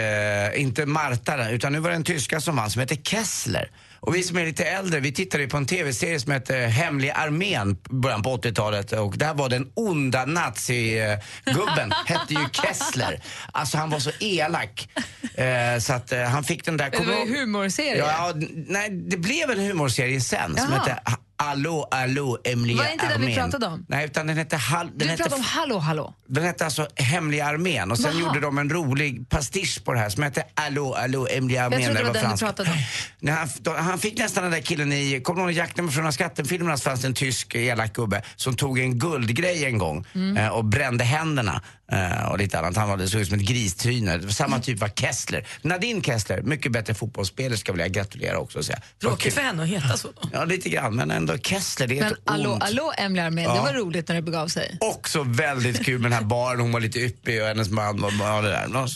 inte 0.60 0.86
Marta 0.86 1.50
utan 1.50 1.72
nu 1.72 1.78
var 1.78 1.90
det 1.90 1.96
en 1.96 2.04
tyska 2.04 2.40
som 2.40 2.56
vann 2.56 2.70
som 2.70 2.80
heter 2.80 2.96
Kessler. 2.96 3.70
Och 4.00 4.14
vi 4.14 4.22
som 4.22 4.36
är 4.36 4.46
lite 4.46 4.64
äldre, 4.64 5.00
vi 5.00 5.12
tittade 5.12 5.46
på 5.46 5.56
en 5.56 5.66
tv-serie 5.66 6.20
som 6.20 6.32
hette 6.32 6.56
Hemliga 6.56 7.14
armén 7.14 7.76
början 7.90 8.22
på 8.22 8.36
80-talet 8.36 8.92
och 8.92 9.18
där 9.18 9.34
var 9.34 9.48
den 9.48 9.70
onda 9.74 10.24
nazigubben, 10.24 11.92
hette 12.06 12.34
ju 12.34 12.48
Kessler. 12.52 13.22
Alltså 13.52 13.78
han 13.78 13.90
var 13.90 13.98
så 13.98 14.10
elak. 14.20 14.88
Eh, 15.34 15.78
så 15.80 15.92
att 15.92 16.12
eh, 16.12 16.22
han 16.22 16.44
fick 16.44 16.64
den 16.64 16.76
där... 16.76 16.90
Det 16.90 17.04
var 17.04 17.24
ju 17.24 17.40
humorserie. 17.40 17.98
Ja, 17.98 18.32
nej, 18.66 18.90
det 18.90 19.16
blev 19.16 19.50
en 19.50 19.60
humorserie 19.60 20.20
sen 20.20 20.56
som 20.56 20.72
Jaha. 20.72 20.78
hette 20.78 21.00
Hallå, 21.42 21.88
hallå, 21.90 22.38
Hemliga 22.44 22.76
Var 22.76 22.84
det 22.84 22.92
inte 22.92 23.08
den 23.08 23.20
vi 23.20 23.26
armén. 23.26 23.50
pratade 23.50 23.66
om? 23.66 23.86
Nej, 23.88 24.04
utan 24.04 24.26
den 24.26 24.36
hette... 24.36 24.56
Hall, 24.56 24.86
den 24.86 24.98
Du 24.98 25.06
hette 25.06 25.22
pratar 25.22 25.36
om 25.36 25.42
Hallå 25.42 25.78
hallå. 25.78 26.14
den 26.28 26.44
hette 26.44 26.64
alltså 26.64 26.86
Hemliga 26.96 27.46
armén 27.46 27.90
och 27.90 27.98
sen 27.98 28.10
Jaha. 28.12 28.20
gjorde 28.26 28.40
de 28.40 28.58
en 28.58 28.70
rolig 28.70 29.28
pastisch 29.28 29.84
på 29.84 29.92
det 29.92 29.98
här 29.98 30.08
som 30.08 30.22
hette 30.22 30.44
Allå, 30.54 30.94
allå, 30.94 31.26
Hemliga 31.30 31.64
armén. 31.64 31.80
Jag 31.80 31.86
trodde 31.88 32.00
det 32.00 32.06
var 32.20 32.22
den 32.28 32.30
du 32.32 32.36
pratade 32.38 32.70
om. 32.70 32.76
Nej, 33.20 33.34
han, 33.34 33.48
då, 33.60 33.74
han 33.76 33.98
fick 33.98 34.18
nästan 34.18 34.42
den 34.42 34.52
där 34.52 34.60
killen 34.60 34.92
i, 34.92 35.20
kommer 35.24 35.46
du 35.46 35.52
ihåg 35.52 35.68
med 35.82 35.92
Fröna 35.94 36.12
Skatten-filmerna 36.12 36.76
så 36.76 36.82
fanns 36.82 37.00
det 37.00 37.06
en 37.06 37.14
tysk 37.14 37.54
elak 37.54 37.92
gubbe 37.92 38.22
som 38.36 38.54
tog 38.56 38.78
en 38.78 38.98
guldgrej 38.98 39.64
en 39.64 39.78
gång 39.78 40.06
Mm. 40.14 40.36
eh, 40.36 40.48
och 40.48 40.64
brände 40.64 41.04
händerna 41.04 41.62
eh, 41.92 42.30
och 42.30 42.38
lite 42.38 42.58
annat. 42.58 42.76
Han 42.76 42.88
var, 42.88 42.96
det 42.96 43.08
såg 43.08 43.20
ut 43.20 43.28
som 43.28 43.38
ett 43.38 43.44
gristryne. 43.44 44.16
Det 44.16 44.32
Samma 44.32 44.60
typ 44.60 44.78
var 44.78 44.88
Kessler. 44.88 45.46
Nadine 45.62 46.02
Kessler, 46.02 46.42
mycket 46.42 46.72
bättre 46.72 46.94
fotbollsspelare 46.94 47.72
vill 47.72 47.80
jag 47.80 47.92
gratulera 47.92 48.38
också 48.38 48.58
och 48.58 48.64
säga. 48.64 48.78
Det 48.98 49.06
Tråkigt 49.06 49.34
för 49.34 49.40
henne 49.40 49.62
att 49.62 49.68
heta 49.68 49.96
så. 49.96 50.08
Ja, 50.32 50.44
lite 50.44 50.68
grann, 50.68 50.96
men 50.96 51.10
ändå 51.10 51.38
Kessler, 51.38 51.86
det 51.86 51.98
är 51.98 52.04
Men 52.04 52.14
Allå, 52.24 52.52
ont. 52.52 52.62
allå, 52.62 52.92
Armén, 52.98 53.34
det 53.34 53.42
Ja. 53.42 53.62
var 53.62 53.72
roligt 53.72 54.08
när 54.08 54.14
det 54.14 54.22
begav 54.22 54.48
sig. 54.48 54.76
Också 54.80 55.22
väldigt 55.22 55.84
kul 55.84 56.00
med 56.00 56.10
den 56.10 56.18
här 56.18 56.24
baren, 56.24 56.60
hon 56.60 56.72
var 56.72 56.80
lite 56.80 56.98
yppig 57.00 57.42
och 57.42 57.48
hennes 57.48 57.70
man 57.70 58.00
var 58.00 58.26
ja, 58.26 58.40
det 58.42 58.48
där. 58.48 58.66
Nå, 58.68 58.86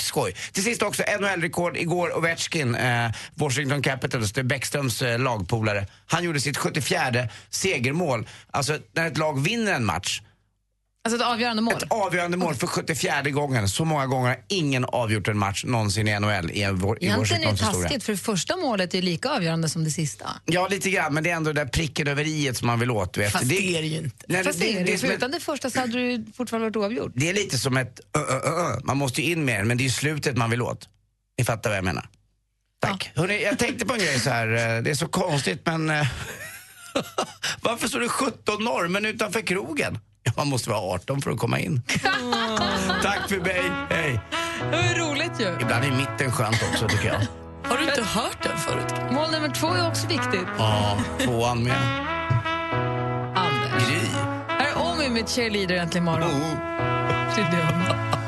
skoj. 0.00 0.34
Till 0.52 0.64
sist 0.64 0.82
också 0.82 1.02
NHL-rekord 1.20 1.76
igår, 1.76 2.16
Ovechkin, 2.18 2.74
eh, 2.74 3.10
Washington 3.34 3.82
Capitals, 3.82 4.32
det 4.32 4.40
är 4.40 4.44
Bäckströms 4.44 5.02
eh, 5.02 5.18
lagpolare. 5.18 5.86
Han 6.06 6.24
gjorde 6.24 6.40
sitt 6.40 6.56
74 6.56 7.28
segermål. 7.50 8.28
Alltså 8.50 8.78
när 8.92 9.06
ett 9.06 9.18
lag 9.18 9.40
vinner 9.42 9.72
en 9.72 9.84
match, 9.84 10.22
Alltså 11.04 11.20
ett 11.20 11.26
avgörande 11.26 11.62
mål. 11.62 11.74
ett 11.76 11.84
avgörande 11.92 12.36
mål 12.36 12.54
för 12.54 12.66
74 12.66 13.22
gången. 13.22 13.68
Så 13.68 13.84
många 13.84 14.06
gånger 14.06 14.28
har 14.28 14.38
ingen 14.48 14.84
avgjort 14.84 15.28
en 15.28 15.38
match 15.38 15.64
någonsin 15.64 16.08
i 16.08 16.20
NHL 16.20 16.50
i, 16.50 16.66
vår, 16.72 16.98
Egentligen 17.00 17.42
är 17.42 17.52
det 17.52 17.58
taskigt 17.58 18.04
för 18.04 18.12
det 18.12 18.18
första 18.18 18.56
målet 18.56 18.94
är 18.94 19.02
lika 19.02 19.30
avgörande 19.30 19.68
som 19.68 19.84
det 19.84 19.90
sista. 19.90 20.26
Ja, 20.44 20.68
lite 20.68 20.90
grann, 20.90 21.14
men 21.14 21.24
det 21.24 21.30
är 21.30 21.34
ändå 21.34 21.52
det 21.52 21.60
där 21.64 21.70
pricken 21.70 22.08
över 22.08 22.26
i 22.26 22.54
som 22.54 22.66
man 22.66 22.80
vill 22.80 22.90
åt. 22.90 23.16
vet. 23.16 23.32
Fast 23.32 23.48
det 23.48 23.76
är 23.76 23.82
det 23.82 23.88
ju 23.88 23.96
inte. 23.96 24.24
Nej, 24.28 24.44
Fast 24.44 24.60
det 24.60 24.76
är 24.78 24.84
det, 24.84 24.98
som 24.98 25.06
för 25.08 25.14
ett- 25.14 25.18
utan 25.18 25.30
det 25.30 25.40
första 25.40 25.70
så 25.70 25.80
hade 25.80 25.92
du 25.92 26.24
fortfarande 26.36 26.66
varit 26.68 26.76
oavgjort. 26.76 27.12
Det 27.14 27.28
är 27.28 27.34
lite 27.34 27.58
som 27.58 27.76
ett 27.76 28.00
ö, 28.16 28.20
ö, 28.20 28.40
ö. 28.50 28.80
Man 28.84 28.96
måste 28.96 29.22
ju 29.22 29.32
in 29.32 29.44
med 29.44 29.60
den, 29.60 29.68
men 29.68 29.78
det 29.78 29.84
är 29.84 29.88
slutet 29.90 30.36
man 30.36 30.50
vill 30.50 30.62
åt. 30.62 30.88
Ni 31.38 31.44
fattar 31.44 31.70
vad 31.70 31.76
jag 31.76 31.84
menar. 31.84 32.08
Tack. 32.80 33.12
Hörrni, 33.14 33.42
jag 33.42 33.58
tänkte 33.58 33.86
på 33.86 33.92
en 33.94 34.00
grej 34.00 34.20
så 34.20 34.30
här. 34.30 34.76
eh, 34.76 34.82
Det 34.82 34.90
är 34.90 34.94
så 34.94 35.08
konstigt 35.08 35.60
men... 35.64 35.90
eh, 35.90 36.06
Varför 37.62 37.88
står 37.88 38.00
det 38.00 38.08
17 38.08 38.64
norrmän 38.64 39.06
utanför 39.06 39.40
krogen? 39.40 39.98
Man 40.36 40.48
måste 40.48 40.70
vara 40.70 40.80
18 40.80 41.20
för 41.22 41.30
att 41.30 41.38
komma 41.38 41.58
in. 41.58 41.82
Tack 43.02 43.28
för 43.28 43.40
mig. 43.40 43.62
Hej. 43.90 44.20
Det 44.70 44.76
var 44.76 44.82
ju 44.82 44.94
roligt 44.94 45.32
ju. 45.40 45.46
Ibland 45.60 45.84
är 45.84 45.90
mitten 45.90 46.32
skönt 46.32 46.62
också 46.72 46.88
tycker 46.88 47.06
jag. 47.08 47.20
Har 47.70 47.78
du 47.78 47.84
inte 47.84 48.02
hört 48.02 48.42
den 48.42 48.58
förut? 48.58 49.12
Mål 49.12 49.30
nummer 49.30 49.48
två 49.54 49.66
är 49.66 49.88
också 49.88 50.06
viktigt. 50.06 50.46
Ja, 50.58 50.98
tvåan 51.24 51.62
med. 51.62 51.76
Anders. 53.36 53.88
Gry. 53.88 54.08
Här 54.48 54.66
är 54.70 54.92
Omi 54.92 55.08
med 55.08 55.28
Cheerleader 55.28 55.74
äntligen 55.76 56.08
imorgon. 56.08 56.40
Med 56.40 58.19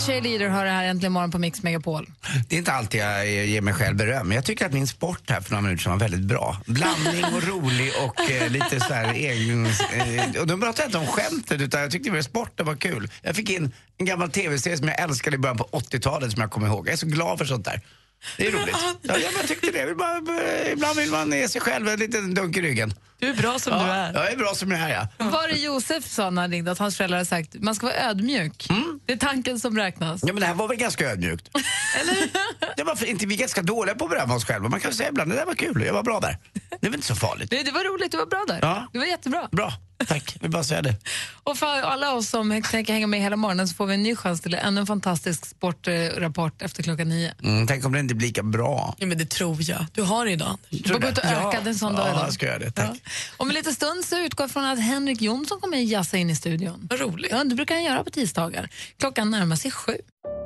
Cheerleader 0.00 0.48
har 0.48 0.64
det 0.64 0.70
här 0.70 0.84
äntligen 0.84 1.12
morgon 1.12 1.30
på 1.30 1.38
Mix 1.38 1.62
Megapol. 1.62 2.06
Det 2.48 2.56
är 2.56 2.58
inte 2.58 2.72
alltid 2.72 3.00
jag 3.00 3.26
ger 3.26 3.60
mig 3.60 3.74
själv 3.74 3.96
beröm, 3.96 4.28
men 4.28 4.34
jag 4.34 4.44
tycker 4.44 4.66
att 4.66 4.72
min 4.72 4.86
sport 4.86 5.30
här 5.30 5.40
för 5.40 5.50
några 5.50 5.62
minuter 5.62 5.82
sedan 5.82 5.92
var 5.92 5.98
väldigt 5.98 6.20
bra. 6.20 6.56
Blandning 6.66 7.24
och 7.24 7.42
rolig 7.42 7.92
och 8.04 8.30
eh, 8.30 8.50
lite 8.50 8.80
så 8.80 8.94
här 8.94 9.14
egen... 9.14 9.66
Eh, 9.66 10.40
och 10.40 10.46
då 10.46 10.58
pratar 10.58 10.82
jag 10.82 10.88
inte 10.88 10.98
om 10.98 11.06
skämtet, 11.06 11.60
utan 11.60 11.80
jag 11.80 11.90
tyckte 11.90 12.10
mer 12.10 12.22
sporten 12.22 12.66
var 12.66 12.76
kul. 12.76 13.10
Jag 13.22 13.36
fick 13.36 13.50
in 13.50 13.72
en 14.00 14.06
gammal 14.06 14.30
tv-serie 14.30 14.76
som 14.76 14.88
jag 14.88 15.00
älskade 15.00 15.36
i 15.36 15.38
början 15.38 15.56
på 15.56 15.64
80-talet 15.64 16.32
som 16.32 16.40
jag 16.40 16.50
kommer 16.50 16.66
ihåg. 16.66 16.88
Jag 16.88 16.92
är 16.92 16.96
så 16.96 17.06
glad 17.06 17.38
för 17.38 17.44
sånt 17.44 17.64
där. 17.64 17.80
Det 18.36 18.46
är 18.46 18.52
roligt. 18.52 18.76
Ja, 19.02 19.16
jag 19.18 19.34
bara 19.34 19.46
tyckte 19.46 19.70
det. 19.70 19.94
Bara, 19.94 20.16
ibland 20.72 20.96
vill 20.96 21.10
man 21.10 21.32
ge 21.32 21.48
sig 21.48 21.60
själv 21.60 21.88
en 21.88 21.98
liten 21.98 22.34
dunk 22.34 22.56
i 22.56 22.62
ryggen. 22.62 22.94
Du 23.18 23.28
är 23.28 23.34
bra 23.34 23.58
som 23.58 23.72
ja, 23.72 23.84
du 23.84 23.90
är. 23.90 24.12
Jag 24.14 24.32
är 24.32 24.36
bra 24.36 24.54
som 24.54 24.70
jag 24.70 24.80
är, 24.80 25.08
ja. 25.18 25.30
Var 25.30 25.48
det 25.48 25.58
Josef 25.58 26.04
sa 26.04 26.30
när 26.30 26.42
han 26.42 26.50
ringde 26.50 26.70
att 26.70 26.78
hans 26.78 26.96
föräldrar 26.96 27.18
har 27.18 27.24
sagt 27.24 27.54
man 27.54 27.74
ska 27.74 27.86
vara 27.86 27.96
ödmjuk. 27.96 28.68
Det 29.06 29.12
är 29.12 29.16
tanken 29.16 29.60
som 29.60 29.76
räknas. 29.76 30.20
Ja, 30.22 30.32
men 30.32 30.40
det 30.40 30.46
här 30.46 30.54
var 30.54 30.68
väl 30.68 30.76
ganska 30.76 31.10
ödmjukt? 31.10 31.50
Eller? 32.00 32.16
Det 32.76 32.84
var 32.84 32.96
för, 32.96 33.06
inte 33.06 33.26
vi 33.26 33.34
är 33.34 33.38
ganska 33.38 33.62
dåliga 33.62 33.94
på 33.94 34.04
att 34.04 34.10
berömma 34.10 34.34
oss 34.34 34.44
själva. 34.44 34.68
Man 34.68 34.80
kan 34.80 34.94
säga 34.94 35.08
ibland, 35.08 35.30
det 35.30 35.36
där 35.36 35.46
var 35.46 35.54
kul, 35.54 35.82
jag 35.86 35.94
var 35.94 36.02
bra 36.02 36.20
där. 36.20 36.38
Det 36.52 36.86
är 36.86 36.90
väl 36.90 36.94
inte 36.94 37.06
så 37.06 37.14
farligt? 37.14 37.50
Det, 37.50 37.62
det 37.62 37.70
var 37.70 37.84
roligt, 37.84 38.12
du 38.12 38.18
var 38.18 38.26
bra 38.26 38.44
där. 38.48 38.58
Ja. 38.62 38.88
Du 38.92 38.98
var 38.98 39.06
jättebra. 39.06 39.48
Bra, 39.52 39.72
tack. 40.06 40.36
Vill 40.40 40.50
bara 40.50 40.64
säga 40.64 40.82
det. 40.82 40.94
Och 41.44 41.56
för 41.56 41.66
alla 41.66 42.14
oss 42.14 42.28
som 42.28 42.62
tänker 42.70 42.92
hänga 42.92 43.06
med 43.06 43.20
hela 43.20 43.36
morgonen 43.36 43.68
så 43.68 43.74
får 43.74 43.86
vi 43.86 43.94
en 43.94 44.02
ny 44.02 44.16
chans 44.16 44.40
till 44.40 44.54
ännu 44.54 44.80
en 44.80 44.86
fantastisk 44.86 45.46
sportrapport 45.46 46.62
efter 46.62 46.82
klockan 46.82 47.08
nio. 47.08 47.34
Mm, 47.42 47.66
tänk 47.66 47.84
om 47.84 47.92
det 47.92 48.00
inte 48.00 48.14
blir 48.14 48.28
lika 48.28 48.42
bra. 48.42 48.94
Ja, 48.98 49.06
men 49.06 49.18
det 49.18 49.30
tror 49.30 49.56
jag. 49.60 49.86
Du 49.92 50.02
har 50.02 50.26
det 50.26 50.32
idag. 50.32 50.58
Du 50.70 50.88
får 50.88 50.98
gå 50.98 51.08
ut 51.08 51.18
och 51.18 51.24
öka 51.24 51.58
en 51.64 51.74
sån 51.74 51.94
ja, 51.94 51.98
dag 51.98 52.08
idag. 52.10 52.26
jag 52.26 52.32
ska 52.32 52.46
göra 52.46 52.58
det. 52.58 52.70
Tack. 52.70 53.02
Om 53.36 53.48
en 53.48 53.54
liten 53.54 53.74
stund 53.74 54.04
så 54.04 54.18
utgår 54.18 54.44
jag 54.44 54.50
från 54.50 54.64
att 54.64 54.80
Henrik 54.80 55.22
Jonsson 55.22 55.60
kommer 55.60 55.76
jazza 55.76 56.16
in 56.16 56.30
i 56.30 56.36
studion. 56.36 56.86
Vad 56.90 57.00
roligt. 57.00 57.30
Ja, 57.30 57.44
det 57.44 57.54
brukar 57.54 57.74
han 57.74 57.84
göra 57.84 58.04
på 58.04 58.10
tisdagar. 58.10 58.68
Klockan 58.98 59.30
närmar 59.30 59.56
sig 59.56 59.70
sju. 59.70 59.96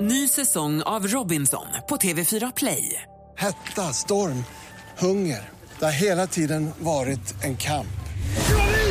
Ny 0.01 0.29
säsong 0.29 0.83
av 0.83 1.07
Robinson 1.07 1.67
på 1.89 1.97
TV4 1.97 2.53
Play. 2.57 3.03
Hetta, 3.37 3.93
storm, 3.93 4.45
hunger. 4.99 5.49
Det 5.79 5.85
har 5.85 5.93
hela 5.93 6.27
tiden 6.27 6.71
varit 6.79 7.45
en 7.45 7.57
kamp. 7.57 7.87